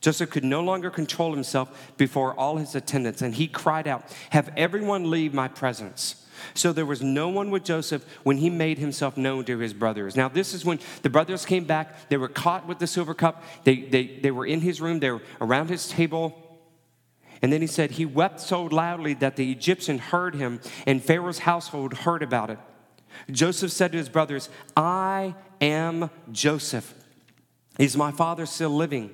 Joseph 0.00 0.30
could 0.30 0.44
no 0.44 0.62
longer 0.62 0.90
control 0.90 1.34
himself 1.34 1.92
before 1.96 2.32
all 2.34 2.56
his 2.56 2.76
attendants, 2.76 3.20
and 3.20 3.34
he 3.34 3.48
cried 3.48 3.88
out, 3.88 4.04
Have 4.30 4.50
everyone 4.56 5.10
leave 5.10 5.34
my 5.34 5.48
presence. 5.48 6.24
So 6.54 6.72
there 6.72 6.86
was 6.86 7.02
no 7.02 7.28
one 7.28 7.50
with 7.50 7.64
Joseph 7.64 8.04
when 8.22 8.36
he 8.36 8.48
made 8.48 8.78
himself 8.78 9.16
known 9.16 9.44
to 9.46 9.58
his 9.58 9.74
brothers. 9.74 10.14
Now, 10.14 10.28
this 10.28 10.54
is 10.54 10.64
when 10.64 10.78
the 11.02 11.10
brothers 11.10 11.44
came 11.44 11.64
back. 11.64 12.08
They 12.08 12.16
were 12.16 12.28
caught 12.28 12.68
with 12.68 12.78
the 12.78 12.86
silver 12.86 13.12
cup. 13.12 13.42
They, 13.64 13.80
they, 13.80 14.06
they 14.22 14.30
were 14.30 14.46
in 14.46 14.60
his 14.60 14.80
room, 14.80 15.00
they 15.00 15.10
were 15.10 15.22
around 15.40 15.68
his 15.68 15.88
table. 15.88 16.60
And 17.42 17.52
then 17.52 17.60
he 17.60 17.66
said, 17.66 17.90
He 17.90 18.06
wept 18.06 18.38
so 18.38 18.66
loudly 18.66 19.14
that 19.14 19.34
the 19.34 19.50
Egyptian 19.50 19.98
heard 19.98 20.36
him, 20.36 20.60
and 20.86 21.02
Pharaoh's 21.02 21.40
household 21.40 21.92
heard 21.92 22.22
about 22.22 22.50
it. 22.50 22.58
Joseph 23.32 23.72
said 23.72 23.90
to 23.90 23.98
his 23.98 24.08
brothers, 24.08 24.48
I 24.76 25.34
am 25.60 26.10
Joseph. 26.32 26.94
Is 27.78 27.96
my 27.96 28.10
father 28.10 28.46
still 28.46 28.70
living? 28.70 29.10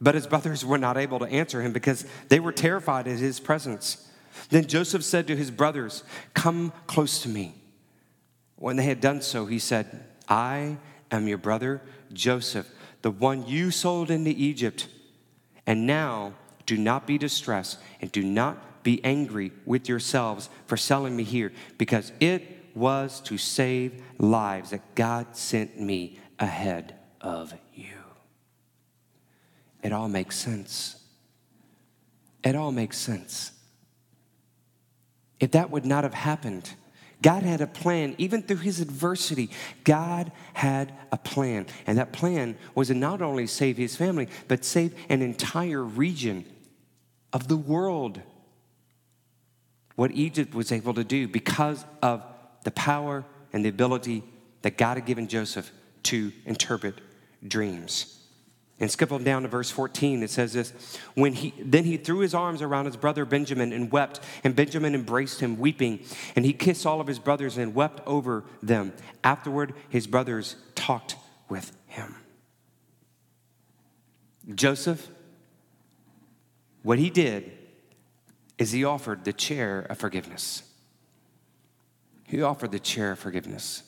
But 0.00 0.16
his 0.16 0.26
brothers 0.26 0.64
were 0.64 0.78
not 0.78 0.96
able 0.96 1.20
to 1.20 1.26
answer 1.26 1.62
him 1.62 1.72
because 1.72 2.04
they 2.28 2.40
were 2.40 2.52
terrified 2.52 3.06
at 3.06 3.18
his 3.18 3.38
presence. 3.38 4.08
Then 4.48 4.66
Joseph 4.66 5.04
said 5.04 5.28
to 5.28 5.36
his 5.36 5.50
brothers, 5.50 6.02
Come 6.34 6.72
close 6.86 7.22
to 7.22 7.28
me. 7.28 7.54
When 8.56 8.76
they 8.76 8.84
had 8.84 9.00
done 9.00 9.22
so, 9.22 9.46
he 9.46 9.58
said, 9.58 10.04
I 10.28 10.78
am 11.10 11.28
your 11.28 11.38
brother 11.38 11.82
Joseph, 12.12 12.68
the 13.02 13.10
one 13.10 13.46
you 13.46 13.70
sold 13.70 14.10
into 14.10 14.30
Egypt. 14.30 14.88
And 15.66 15.86
now 15.86 16.34
do 16.66 16.76
not 16.76 17.06
be 17.06 17.18
distressed 17.18 17.78
and 18.00 18.10
do 18.10 18.22
not 18.22 18.82
be 18.82 19.04
angry 19.04 19.52
with 19.64 19.88
yourselves 19.88 20.48
for 20.66 20.76
selling 20.76 21.14
me 21.16 21.22
here, 21.22 21.52
because 21.78 22.10
it 22.18 22.42
was 22.74 23.20
to 23.22 23.38
save 23.38 24.02
lives 24.18 24.70
that 24.70 24.94
God 24.94 25.36
sent 25.36 25.80
me 25.80 26.18
ahead 26.38 26.94
of 27.20 27.54
you. 27.74 27.94
It 29.82 29.92
all 29.92 30.08
makes 30.08 30.36
sense. 30.36 30.96
It 32.44 32.54
all 32.54 32.72
makes 32.72 32.98
sense. 32.98 33.52
If 35.40 35.52
that 35.52 35.70
would 35.70 35.84
not 35.84 36.04
have 36.04 36.14
happened, 36.14 36.70
God 37.20 37.44
had 37.44 37.60
a 37.60 37.66
plan, 37.66 38.16
even 38.18 38.42
through 38.42 38.58
his 38.58 38.80
adversity. 38.80 39.50
God 39.84 40.32
had 40.54 40.92
a 41.12 41.16
plan. 41.16 41.66
And 41.86 41.98
that 41.98 42.12
plan 42.12 42.56
was 42.74 42.88
to 42.88 42.94
not 42.94 43.22
only 43.22 43.46
save 43.46 43.76
his 43.76 43.96
family, 43.96 44.28
but 44.48 44.64
save 44.64 44.94
an 45.08 45.22
entire 45.22 45.82
region 45.82 46.44
of 47.32 47.46
the 47.46 47.56
world. 47.56 48.20
What 49.94 50.10
Egypt 50.12 50.54
was 50.54 50.72
able 50.72 50.94
to 50.94 51.04
do 51.04 51.28
because 51.28 51.84
of 52.02 52.24
the 52.64 52.70
power 52.70 53.24
and 53.52 53.64
the 53.64 53.68
ability 53.68 54.22
that 54.62 54.76
God 54.78 54.96
had 54.96 55.06
given 55.06 55.28
Joseph 55.28 55.70
to 56.04 56.32
interpret 56.44 57.00
dreams. 57.46 58.18
And 58.80 58.90
skip 58.90 59.12
on 59.12 59.22
down 59.22 59.42
to 59.42 59.48
verse 59.48 59.70
14, 59.70 60.24
it 60.24 60.30
says 60.30 60.54
this 60.54 60.72
when 61.14 61.34
he 61.34 61.54
then 61.62 61.84
he 61.84 61.96
threw 61.96 62.18
his 62.18 62.34
arms 62.34 62.62
around 62.62 62.86
his 62.86 62.96
brother 62.96 63.24
Benjamin 63.24 63.72
and 63.72 63.92
wept, 63.92 64.18
and 64.42 64.56
Benjamin 64.56 64.94
embraced 64.94 65.38
him, 65.38 65.56
weeping, 65.58 66.00
and 66.34 66.44
he 66.44 66.52
kissed 66.52 66.84
all 66.84 67.00
of 67.00 67.06
his 67.06 67.20
brothers 67.20 67.58
and 67.58 67.76
wept 67.76 68.00
over 68.06 68.44
them. 68.60 68.92
Afterward, 69.22 69.74
his 69.88 70.08
brothers 70.08 70.56
talked 70.74 71.14
with 71.48 71.70
him. 71.86 72.16
Joseph, 74.52 75.08
what 76.82 76.98
he 76.98 77.08
did 77.08 77.52
is 78.58 78.72
he 78.72 78.84
offered 78.84 79.24
the 79.24 79.32
chair 79.32 79.86
of 79.88 79.98
forgiveness. 79.98 80.64
He 82.32 82.40
offered 82.40 82.72
the 82.72 82.80
chair 82.80 83.12
of 83.12 83.18
forgiveness. 83.18 83.82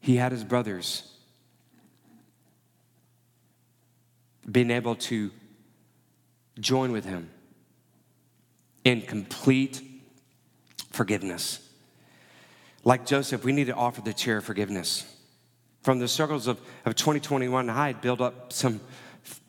He 0.00 0.16
had 0.16 0.32
his 0.32 0.42
brothers 0.42 1.14
being 4.50 4.72
able 4.72 4.96
to 4.96 5.30
join 6.58 6.90
with 6.90 7.04
him 7.04 7.30
in 8.82 9.00
complete 9.00 9.80
forgiveness. 10.90 11.60
Like 12.82 13.06
Joseph, 13.06 13.44
we 13.44 13.52
need 13.52 13.68
to 13.68 13.76
offer 13.76 14.00
the 14.00 14.12
chair 14.12 14.38
of 14.38 14.44
forgiveness. 14.44 15.06
From 15.82 16.00
the 16.00 16.08
struggles 16.08 16.48
of, 16.48 16.60
of 16.84 16.96
2021, 16.96 17.70
I 17.70 17.86
had 17.86 18.00
built 18.00 18.20
up 18.20 18.52
some 18.52 18.80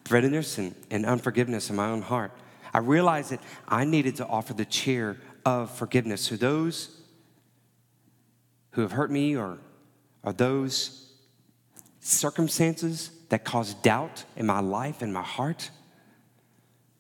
bitterness 0.08 0.60
and, 0.60 0.76
and 0.92 1.04
unforgiveness 1.04 1.72
in 1.72 1.78
my 1.78 1.88
own 1.88 2.04
heart. 2.04 2.32
I 2.76 2.78
realized 2.78 3.32
that 3.32 3.42
I 3.68 3.86
needed 3.86 4.18
to 4.18 4.28
offer 4.28 4.54
the 4.54 4.66
chair 4.66 5.18
of 5.48 5.72
forgiveness 5.72 6.28
to 6.28 6.38
those 6.38 7.00
who 8.74 8.82
have 8.82 8.92
hurt 8.92 9.10
me 9.12 9.36
or, 9.36 9.58
or 10.24 10.34
those 10.34 11.14
circumstances 12.00 13.12
that 13.30 13.44
caused 13.44 13.82
doubt 13.82 14.26
in 14.36 14.46
my 14.46 14.60
life 14.60 15.02
and 15.02 15.14
my 15.14 15.22
heart 15.22 15.70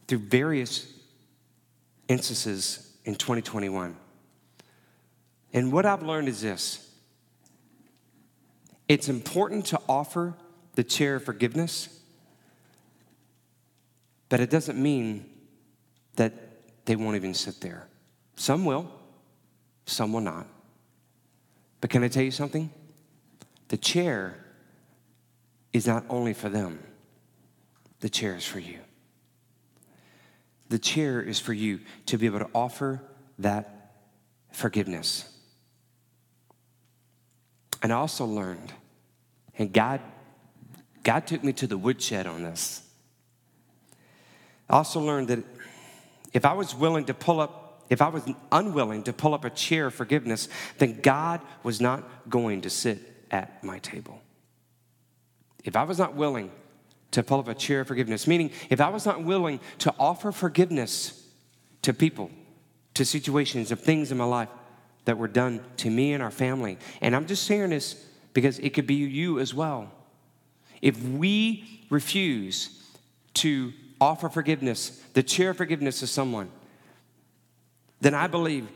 through 0.07 0.19
various 0.19 0.87
instances 2.07 2.95
in 3.05 3.15
2021. 3.15 3.95
And 5.53 5.71
what 5.71 5.85
I've 5.85 6.03
learned 6.03 6.27
is 6.27 6.41
this 6.41 6.89
it's 8.87 9.09
important 9.09 9.65
to 9.67 9.79
offer 9.87 10.35
the 10.75 10.83
chair 10.83 11.15
of 11.15 11.23
forgiveness, 11.23 12.01
but 14.29 14.39
it 14.39 14.49
doesn't 14.49 14.81
mean 14.81 15.25
that 16.15 16.33
they 16.85 16.95
won't 16.95 17.15
even 17.15 17.33
sit 17.33 17.61
there. 17.61 17.87
Some 18.35 18.65
will, 18.65 18.91
some 19.85 20.13
will 20.13 20.21
not. 20.21 20.47
But 21.83 21.89
can 21.89 22.01
I 22.01 22.07
tell 22.07 22.23
you 22.23 22.31
something? 22.31 22.69
The 23.67 23.75
chair 23.75 24.37
is 25.73 25.85
not 25.85 26.05
only 26.07 26.31
for 26.31 26.47
them, 26.47 26.79
the 27.99 28.07
chair 28.07 28.37
is 28.37 28.45
for 28.45 28.59
you. 28.59 28.79
The 30.69 30.79
chair 30.79 31.21
is 31.21 31.41
for 31.41 31.51
you 31.51 31.81
to 32.05 32.17
be 32.17 32.25
able 32.25 32.39
to 32.39 32.47
offer 32.55 33.01
that 33.39 33.95
forgiveness. 34.53 35.29
And 37.81 37.91
I 37.91 37.97
also 37.97 38.23
learned, 38.23 38.71
and 39.57 39.73
God, 39.73 39.99
God 41.03 41.27
took 41.27 41.43
me 41.43 41.51
to 41.51 41.67
the 41.67 41.77
woodshed 41.77 42.27
on 42.27 42.43
this. 42.43 42.81
I 44.69 44.77
also 44.77 45.01
learned 45.01 45.27
that 45.27 45.43
if 46.31 46.45
I 46.45 46.53
was 46.53 46.73
willing 46.73 47.03
to 47.07 47.13
pull 47.13 47.41
up, 47.41 47.62
if 47.89 48.01
I 48.01 48.09
was 48.09 48.23
unwilling 48.51 49.03
to 49.03 49.13
pull 49.13 49.33
up 49.33 49.45
a 49.45 49.49
chair 49.49 49.87
of 49.87 49.93
forgiveness, 49.93 50.47
then 50.77 51.01
God 51.01 51.41
was 51.63 51.81
not 51.81 52.29
going 52.29 52.61
to 52.61 52.69
sit 52.69 52.99
at 53.31 53.63
my 53.63 53.79
table 53.79 54.21
if 55.63 55.75
I 55.75 55.83
was 55.83 55.97
not 55.97 56.15
willing 56.15 56.51
to 57.11 57.23
pull 57.23 57.39
up 57.39 57.47
a 57.47 57.53
chair 57.53 57.81
of 57.81 57.87
forgiveness, 57.87 58.27
meaning 58.27 58.51
if 58.69 58.81
I 58.81 58.89
was 58.89 59.05
not 59.05 59.23
willing 59.23 59.59
to 59.79 59.93
offer 59.99 60.31
forgiveness 60.31 61.27
to 61.83 61.93
people, 61.93 62.31
to 62.95 63.05
situations, 63.05 63.71
of 63.71 63.79
things 63.79 64.11
in 64.11 64.17
my 64.17 64.25
life 64.25 64.49
that 65.05 65.17
were 65.17 65.27
done 65.27 65.63
to 65.77 65.89
me 65.89 66.13
and 66.13 66.23
our 66.23 66.31
family, 66.31 66.77
and 67.01 67.15
I'm 67.15 67.27
just 67.27 67.43
saying 67.43 67.69
this 67.69 67.93
because 68.33 68.59
it 68.59 68.71
could 68.71 68.87
be 68.87 68.95
you 68.95 69.39
as 69.39 69.53
well. 69.53 69.91
If 70.81 71.01
we 71.03 71.85
refuse 71.89 72.81
to 73.35 73.73
offer 74.01 74.27
forgiveness, 74.27 75.01
the 75.13 75.23
chair 75.23 75.51
of 75.51 75.57
forgiveness 75.57 75.99
to 75.99 76.07
someone, 76.07 76.49
then 78.03 78.13
I 78.13 78.27
believe 78.27 78.67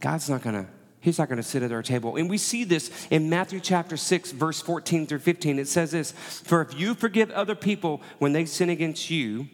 God's 0.00 0.30
not 0.30 0.42
gonna 0.42 0.66
He's 1.02 1.18
not 1.18 1.28
going 1.28 1.38
to 1.38 1.42
sit 1.42 1.64
at 1.64 1.72
our 1.72 1.82
table. 1.82 2.14
And 2.14 2.30
we 2.30 2.38
see 2.38 2.62
this 2.62 2.88
in 3.10 3.28
Matthew 3.28 3.58
chapter 3.58 3.96
6, 3.96 4.30
verse 4.30 4.62
14 4.62 5.08
through 5.08 5.18
15. 5.18 5.58
It 5.58 5.66
says 5.66 5.90
this 5.90 6.12
For 6.12 6.62
if 6.62 6.78
you 6.78 6.94
forgive 6.94 7.28
other 7.32 7.56
people 7.56 8.00
when 8.20 8.32
they 8.32 8.44
sin 8.44 8.70
against 8.70 9.10
you, 9.10 9.48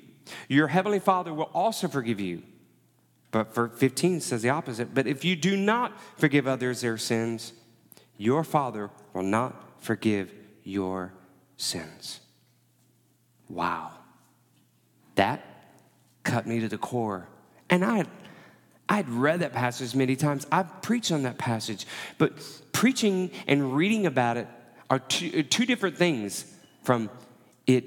your 0.47 0.69
heavenly 0.69 0.99
Father 0.99 1.33
will 1.33 1.51
also 1.55 1.89
forgive 1.89 2.21
you. 2.21 2.43
But 3.31 3.55
for 3.55 3.69
15 3.69 4.21
says 4.21 4.43
the 4.43 4.51
opposite. 4.51 4.95
But 4.95 5.07
if 5.07 5.25
you 5.25 5.37
do 5.37 5.57
not 5.57 5.99
forgive 6.19 6.47
others 6.47 6.83
their 6.83 6.99
sins, 6.99 7.55
your 8.19 8.45
Father 8.45 8.91
will 9.15 9.23
not 9.23 9.83
forgive 9.83 10.31
your 10.65 11.15
sins. 11.57 12.21
Wow. 13.49 13.93
That 15.15 15.43
cut 16.25 16.47
me 16.47 16.61
to 16.61 16.69
the 16.69 16.77
core. 16.77 17.27
And 17.71 17.83
I 17.83 18.05
I'd 18.89 19.09
read 19.09 19.41
that 19.41 19.53
passage 19.53 19.95
many 19.95 20.17
times. 20.17 20.47
I've 20.51 20.83
preached 20.83 21.13
on 21.13 21.23
that 21.25 21.39
passage. 21.39 21.87
But 22.17 22.33
preaching 22.73 23.31
and 23.47 23.77
reading 23.77 24.07
about 24.07 24.37
it 24.37 24.49
are 24.89 24.99
two, 24.99 25.41
uh, 25.41 25.43
two 25.49 25.67
different 25.67 25.97
things 25.97 26.47
from 26.83 27.11
it 27.67 27.85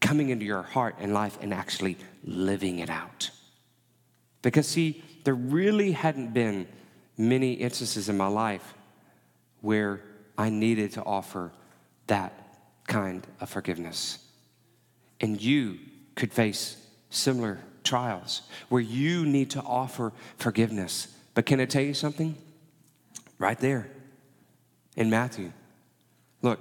coming 0.00 0.30
into 0.30 0.46
your 0.46 0.62
heart 0.62 0.96
and 0.98 1.12
life 1.12 1.38
and 1.42 1.52
actually 1.52 1.98
living 2.24 2.78
it 2.78 2.88
out. 2.88 3.30
Because, 4.42 4.66
see, 4.66 5.04
there 5.24 5.34
really 5.34 5.92
hadn't 5.92 6.32
been 6.32 6.66
many 7.18 7.52
instances 7.52 8.08
in 8.08 8.16
my 8.16 8.28
life 8.28 8.74
where 9.60 10.00
I 10.38 10.48
needed 10.48 10.92
to 10.92 11.04
offer 11.04 11.52
that 12.06 12.32
kind 12.86 13.26
of 13.40 13.50
forgiveness. 13.50 14.18
And 15.20 15.40
you 15.40 15.78
could 16.14 16.32
face 16.32 16.78
similar 17.10 17.58
trials 17.84 18.42
where 18.68 18.82
you 18.82 19.24
need 19.26 19.50
to 19.50 19.62
offer 19.62 20.12
forgiveness. 20.36 21.08
But 21.34 21.46
can 21.46 21.60
I 21.60 21.64
tell 21.64 21.82
you 21.82 21.94
something? 21.94 22.36
Right 23.38 23.58
there 23.58 23.88
in 24.96 25.10
Matthew. 25.10 25.52
Look, 26.42 26.60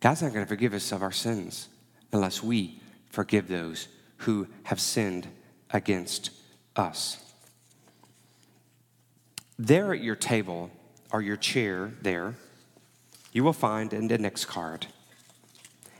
God's 0.00 0.22
not 0.22 0.32
going 0.32 0.44
to 0.44 0.48
forgive 0.48 0.74
us 0.74 0.92
of 0.92 1.02
our 1.02 1.12
sins 1.12 1.68
unless 2.12 2.42
we 2.42 2.80
forgive 3.10 3.48
those 3.48 3.88
who 4.18 4.46
have 4.64 4.80
sinned 4.80 5.28
against 5.70 6.30
us. 6.76 7.22
There 9.58 9.92
at 9.92 10.02
your 10.02 10.16
table 10.16 10.70
or 11.12 11.20
your 11.20 11.36
chair 11.36 11.92
there, 12.02 12.34
you 13.32 13.44
will 13.44 13.52
find 13.52 13.92
an 13.92 14.10
index 14.10 14.44
card. 14.44 14.86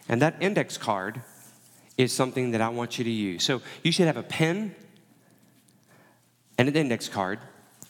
And 0.09 0.23
that 0.23 0.37
index 0.41 0.77
card 0.77 1.23
is 2.01 2.13
something 2.13 2.53
that 2.53 2.61
I 2.61 2.69
want 2.69 2.99
you 2.99 3.05
to 3.05 3.11
use. 3.11 3.45
So 3.45 3.61
you 3.83 3.93
should 3.93 4.07
have 4.07 4.17
a 4.17 4.23
pen 4.23 4.75
and 6.59 6.69
an 6.69 6.77
index 6.77 7.09
card. 7.09 7.39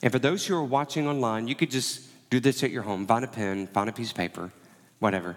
And 0.03 0.12
for 0.12 0.18
those 0.18 0.46
who 0.46 0.57
are 0.57 0.64
watching 0.64 1.07
online, 1.07 1.49
you 1.49 1.55
could 1.55 1.70
just 1.70 2.09
do 2.31 2.40
this 2.40 2.62
at 2.62 2.70
your 2.70 2.83
home 2.83 3.07
find 3.07 3.25
a 3.25 3.29
pen, 3.29 3.66
find 3.66 3.88
a 3.88 3.92
piece 3.92 4.11
of 4.11 4.16
paper, 4.16 4.51
whatever. 4.99 5.37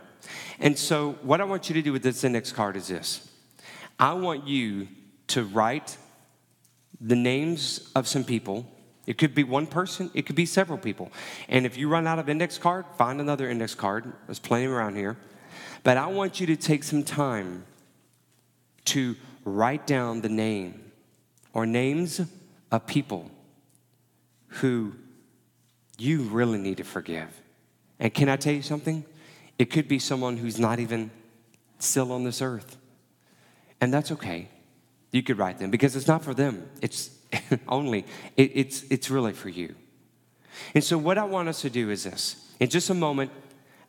And 0.59 0.77
so, 0.77 1.13
what 1.21 1.41
I 1.41 1.43
want 1.43 1.69
you 1.69 1.75
to 1.75 1.81
do 1.81 1.91
with 1.91 2.03
this 2.03 2.23
index 2.23 2.51
card 2.51 2.77
is 2.77 2.87
this 2.87 3.29
I 3.99 4.13
want 4.13 4.47
you 4.47 4.87
to 5.27 5.43
write 5.43 5.97
the 7.01 7.15
names 7.15 7.91
of 7.95 8.07
some 8.07 8.23
people. 8.23 8.65
It 9.05 9.17
could 9.17 9.35
be 9.35 9.43
one 9.43 9.67
person, 9.67 10.09
it 10.13 10.25
could 10.25 10.35
be 10.35 10.45
several 10.45 10.77
people. 10.77 11.11
And 11.49 11.65
if 11.65 11.77
you 11.77 11.89
run 11.89 12.07
out 12.07 12.19
of 12.19 12.29
index 12.29 12.57
card, 12.57 12.85
find 12.97 13.19
another 13.19 13.49
index 13.49 13.75
card. 13.75 14.13
There's 14.27 14.39
plenty 14.39 14.65
around 14.65 14.95
here. 14.95 15.17
But 15.83 15.97
I 15.97 16.07
want 16.07 16.39
you 16.39 16.47
to 16.47 16.55
take 16.55 16.83
some 16.83 17.03
time 17.03 17.65
to 18.85 19.15
write 19.45 19.87
down 19.87 20.21
the 20.21 20.29
name 20.29 20.91
or 21.53 21.65
names 21.65 22.21
of 22.71 22.87
people 22.87 23.29
who 24.47 24.93
you 25.97 26.23
really 26.23 26.57
need 26.57 26.77
to 26.77 26.83
forgive. 26.83 27.29
And 27.99 28.13
can 28.13 28.29
I 28.29 28.35
tell 28.35 28.53
you 28.53 28.61
something? 28.61 29.05
It 29.57 29.65
could 29.65 29.87
be 29.87 29.99
someone 29.99 30.37
who's 30.37 30.59
not 30.59 30.79
even 30.79 31.11
still 31.79 32.11
on 32.11 32.23
this 32.23 32.41
earth. 32.41 32.77
And 33.79 33.93
that's 33.93 34.11
okay. 34.11 34.49
You 35.11 35.21
could 35.21 35.37
write 35.37 35.59
them 35.59 35.69
because 35.69 35.95
it's 35.95 36.07
not 36.07 36.23
for 36.23 36.33
them. 36.33 36.69
It's 36.81 37.11
only, 37.67 38.05
it, 38.35 38.51
it's, 38.55 38.83
it's 38.89 39.09
really 39.09 39.33
for 39.33 39.49
you. 39.49 39.75
And 40.73 40.83
so, 40.83 40.97
what 40.97 41.17
I 41.17 41.23
want 41.23 41.49
us 41.49 41.61
to 41.61 41.69
do 41.69 41.89
is 41.89 42.03
this. 42.03 42.53
In 42.59 42.69
just 42.69 42.89
a 42.89 42.93
moment, 42.93 43.31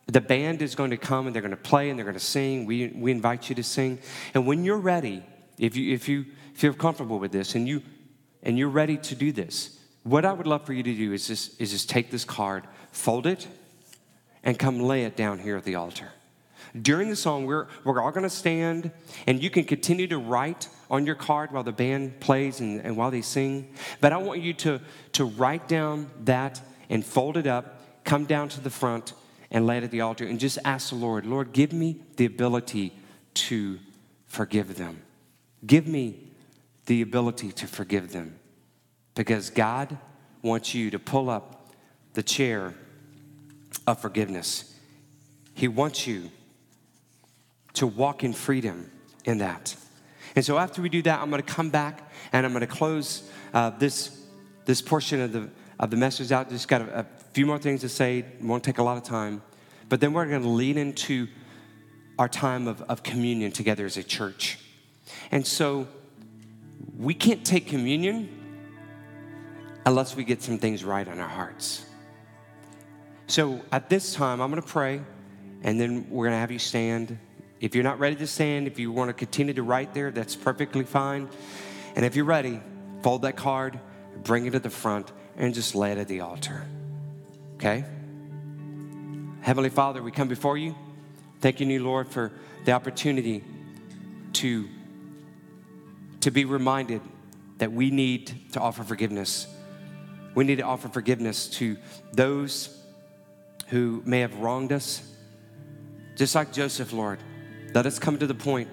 the 0.07 0.21
band 0.21 0.61
is 0.61 0.75
going 0.75 0.91
to 0.91 0.97
come 0.97 1.25
and 1.25 1.35
they're 1.35 1.41
going 1.41 1.51
to 1.51 1.57
play 1.57 1.89
and 1.89 1.97
they're 1.97 2.05
going 2.05 2.17
to 2.17 2.23
sing. 2.23 2.65
We, 2.65 2.87
we 2.87 3.11
invite 3.11 3.49
you 3.49 3.55
to 3.55 3.63
sing. 3.63 3.99
And 4.33 4.45
when 4.45 4.63
you're 4.63 4.77
ready, 4.77 5.23
if 5.57 5.75
you, 5.75 5.93
if 5.93 6.07
you 6.07 6.25
feel 6.53 6.73
comfortable 6.73 7.17
with 7.17 7.31
this 7.31 7.55
and, 7.55 7.67
you, 7.67 7.81
and 8.43 8.57
you're 8.57 8.69
ready 8.69 8.97
to 8.97 9.15
do 9.15 9.31
this, 9.31 9.79
what 10.03 10.23
I 10.23 10.31
would 10.31 10.45
love 10.45 10.65
for 10.65 10.73
you 10.73 10.83
to 10.83 10.93
do 10.93 11.13
is 11.13 11.27
just, 11.27 11.59
is 11.59 11.71
just 11.71 11.89
take 11.89 12.11
this 12.11 12.23
card, 12.23 12.65
fold 12.91 13.25
it, 13.25 13.47
and 14.43 14.59
come 14.59 14.79
lay 14.79 15.05
it 15.05 15.15
down 15.15 15.39
here 15.39 15.57
at 15.57 15.63
the 15.63 15.75
altar. 15.75 16.11
During 16.79 17.09
the 17.09 17.15
song, 17.15 17.45
we're, 17.45 17.67
we're 17.83 18.01
all 18.01 18.11
going 18.11 18.23
to 18.23 18.29
stand, 18.29 18.91
and 19.25 19.41
you 19.41 19.49
can 19.49 19.63
continue 19.63 20.07
to 20.07 20.17
write 20.17 20.67
on 20.91 21.05
your 21.05 21.15
card 21.15 21.51
while 21.51 21.63
the 21.63 21.71
band 21.71 22.19
plays 22.19 22.59
and, 22.59 22.81
and 22.81 22.95
while 22.95 23.09
they 23.09 23.21
sing. 23.21 23.73
But 24.01 24.13
I 24.13 24.17
want 24.17 24.41
you 24.41 24.53
to, 24.53 24.81
to 25.13 25.25
write 25.25 25.67
down 25.67 26.11
that 26.25 26.61
and 26.89 27.03
fold 27.03 27.37
it 27.37 27.47
up, 27.47 28.03
come 28.03 28.25
down 28.25 28.49
to 28.49 28.61
the 28.61 28.69
front, 28.69 29.13
and 29.51 29.65
lay 29.65 29.77
it 29.77 29.83
at 29.83 29.91
the 29.91 30.01
altar, 30.01 30.25
and 30.25 30.39
just 30.39 30.57
ask 30.65 30.89
the 30.89 30.95
Lord, 30.95 31.25
Lord, 31.25 31.53
give 31.53 31.71
me 31.71 32.01
the 32.17 32.25
ability 32.25 32.93
to 33.35 33.79
forgive 34.25 34.75
them. 34.75 35.01
Give 35.65 35.87
me 35.87 36.31
the 36.85 37.01
ability 37.01 37.51
to 37.53 37.67
forgive 37.67 38.11
them. 38.11 38.39
Because 39.15 39.49
God 39.49 39.97
wants 40.41 40.75
you 40.75 40.91
to 40.91 40.99
pull 40.99 41.29
up 41.29 41.73
the 42.13 42.23
chair 42.23 42.73
of 43.87 43.99
forgiveness. 43.99 44.75
He 45.53 45.67
wants 45.67 46.05
you 46.05 46.31
to 47.73 47.87
walk 47.87 48.23
in 48.23 48.33
freedom 48.33 48.91
in 49.25 49.39
that. 49.39 49.75
And 50.35 50.43
so 50.43 50.57
after 50.57 50.81
we 50.81 50.89
do 50.89 51.01
that, 51.03 51.21
I'm 51.21 51.29
going 51.29 51.41
to 51.41 51.53
come 51.53 51.69
back 51.69 52.11
and 52.33 52.45
I'm 52.45 52.51
going 52.51 52.61
to 52.61 52.67
close 52.67 53.29
uh, 53.53 53.69
this, 53.71 54.25
this 54.65 54.81
portion 54.81 55.21
of 55.21 55.31
the, 55.31 55.49
of 55.79 55.91
the 55.91 55.97
message 55.97 56.31
out. 56.31 56.49
Just 56.49 56.67
got 56.67 56.81
a, 56.81 56.99
a 56.99 57.05
few 57.35 57.45
more 57.45 57.59
things 57.59 57.81
to 57.81 57.89
say. 57.89 58.23
Won't 58.41 58.63
take 58.63 58.77
a 58.77 58.83
lot 58.83 58.95
of 58.95 59.03
time. 59.03 59.41
But 59.89 59.99
then 59.99 60.13
we're 60.13 60.25
going 60.25 60.41
to 60.41 60.47
lead 60.47 60.77
into 60.77 61.27
our 62.17 62.29
time 62.29 62.65
of, 62.65 62.81
of 62.83 63.03
communion 63.03 63.51
together 63.51 63.85
as 63.85 63.97
a 63.97 64.03
church. 64.03 64.57
And 65.31 65.45
so 65.45 65.85
we 66.97 67.13
can't 67.13 67.45
take 67.45 67.67
communion 67.67 68.29
unless 69.85 70.15
we 70.15 70.23
get 70.23 70.43
some 70.43 70.57
things 70.57 70.85
right 70.85 71.05
on 71.05 71.19
our 71.19 71.27
hearts. 71.27 71.85
So 73.27 73.59
at 73.69 73.89
this 73.89 74.13
time, 74.13 74.39
I'm 74.39 74.49
going 74.49 74.61
to 74.61 74.67
pray, 74.67 75.01
and 75.61 75.77
then 75.77 76.07
we're 76.09 76.27
going 76.27 76.35
to 76.35 76.39
have 76.39 76.51
you 76.51 76.59
stand. 76.59 77.19
If 77.59 77.75
you're 77.75 77.83
not 77.83 77.99
ready 77.99 78.15
to 78.15 78.27
stand, 78.27 78.65
if 78.65 78.79
you 78.79 78.93
want 78.93 79.09
to 79.09 79.13
continue 79.13 79.53
to 79.55 79.63
write 79.63 79.93
there, 79.93 80.09
that's 80.09 80.37
perfectly 80.37 80.85
fine. 80.85 81.27
And 81.97 82.05
if 82.05 82.15
you're 82.15 82.23
ready, 82.23 82.61
fold 83.03 83.23
that 83.23 83.35
card, 83.35 83.77
bring 84.23 84.45
it 84.45 84.51
to 84.51 84.59
the 84.59 84.69
front, 84.69 85.11
and 85.35 85.53
just 85.53 85.75
lay 85.75 85.91
it 85.91 85.97
at 85.97 86.07
the 86.07 86.21
altar. 86.21 86.65
Okay? 87.55 87.85
Heavenly 89.41 89.69
Father, 89.69 90.01
we 90.01 90.11
come 90.11 90.27
before 90.27 90.57
you, 90.57 90.75
thanking 91.39 91.69
you, 91.69 91.79
new 91.79 91.85
Lord, 91.85 92.07
for 92.07 92.31
the 92.65 92.71
opportunity 92.71 93.43
to, 94.33 94.67
to 96.21 96.31
be 96.31 96.45
reminded 96.45 97.01
that 97.57 97.71
we 97.71 97.91
need 97.91 98.51
to 98.53 98.59
offer 98.59 98.83
forgiveness. 98.83 99.47
We 100.33 100.43
need 100.43 100.57
to 100.57 100.63
offer 100.63 100.89
forgiveness 100.89 101.47
to 101.51 101.77
those 102.11 102.81
who 103.67 104.01
may 104.05 104.19
have 104.19 104.35
wronged 104.39 104.71
us. 104.71 105.01
Just 106.15 106.35
like 106.35 106.51
Joseph, 106.51 106.91
Lord, 106.91 107.19
let 107.73 107.85
us 107.85 107.99
come 107.99 108.17
to 108.19 108.27
the 108.27 108.35
point 108.35 108.69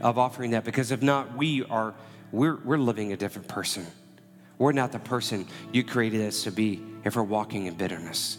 of 0.00 0.18
offering 0.18 0.52
that 0.52 0.64
because 0.64 0.90
if 0.90 1.02
not, 1.02 1.36
we 1.36 1.64
are 1.64 1.94
we're, 2.32 2.56
we're 2.64 2.78
living 2.78 3.12
a 3.12 3.16
different 3.16 3.46
person. 3.46 3.86
We're 4.58 4.72
not 4.72 4.92
the 4.92 4.98
person 4.98 5.46
you 5.72 5.84
created 5.84 6.26
us 6.26 6.44
to 6.44 6.52
be 6.52 6.82
if 7.04 7.16
we're 7.16 7.22
walking 7.22 7.66
in 7.66 7.74
bitterness. 7.74 8.38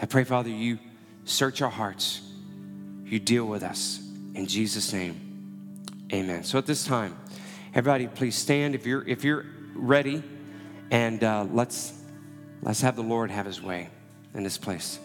I 0.00 0.06
pray, 0.06 0.24
Father, 0.24 0.50
you 0.50 0.78
search 1.24 1.62
our 1.62 1.70
hearts, 1.70 2.20
you 3.04 3.18
deal 3.18 3.44
with 3.46 3.62
us. 3.62 4.00
In 4.34 4.46
Jesus' 4.46 4.92
name, 4.92 5.20
amen. 6.12 6.44
So 6.44 6.58
at 6.58 6.66
this 6.66 6.84
time, 6.84 7.16
everybody, 7.74 8.06
please 8.06 8.36
stand 8.36 8.74
if 8.74 8.86
you're 8.86 9.06
if 9.06 9.24
you're 9.24 9.46
ready, 9.74 10.22
and 10.90 11.22
uh, 11.24 11.46
let's 11.50 11.92
let's 12.62 12.80
have 12.80 12.96
the 12.96 13.02
Lord 13.02 13.30
have 13.30 13.46
His 13.46 13.62
way 13.62 13.88
in 14.34 14.42
this 14.42 14.58
place. 14.58 14.98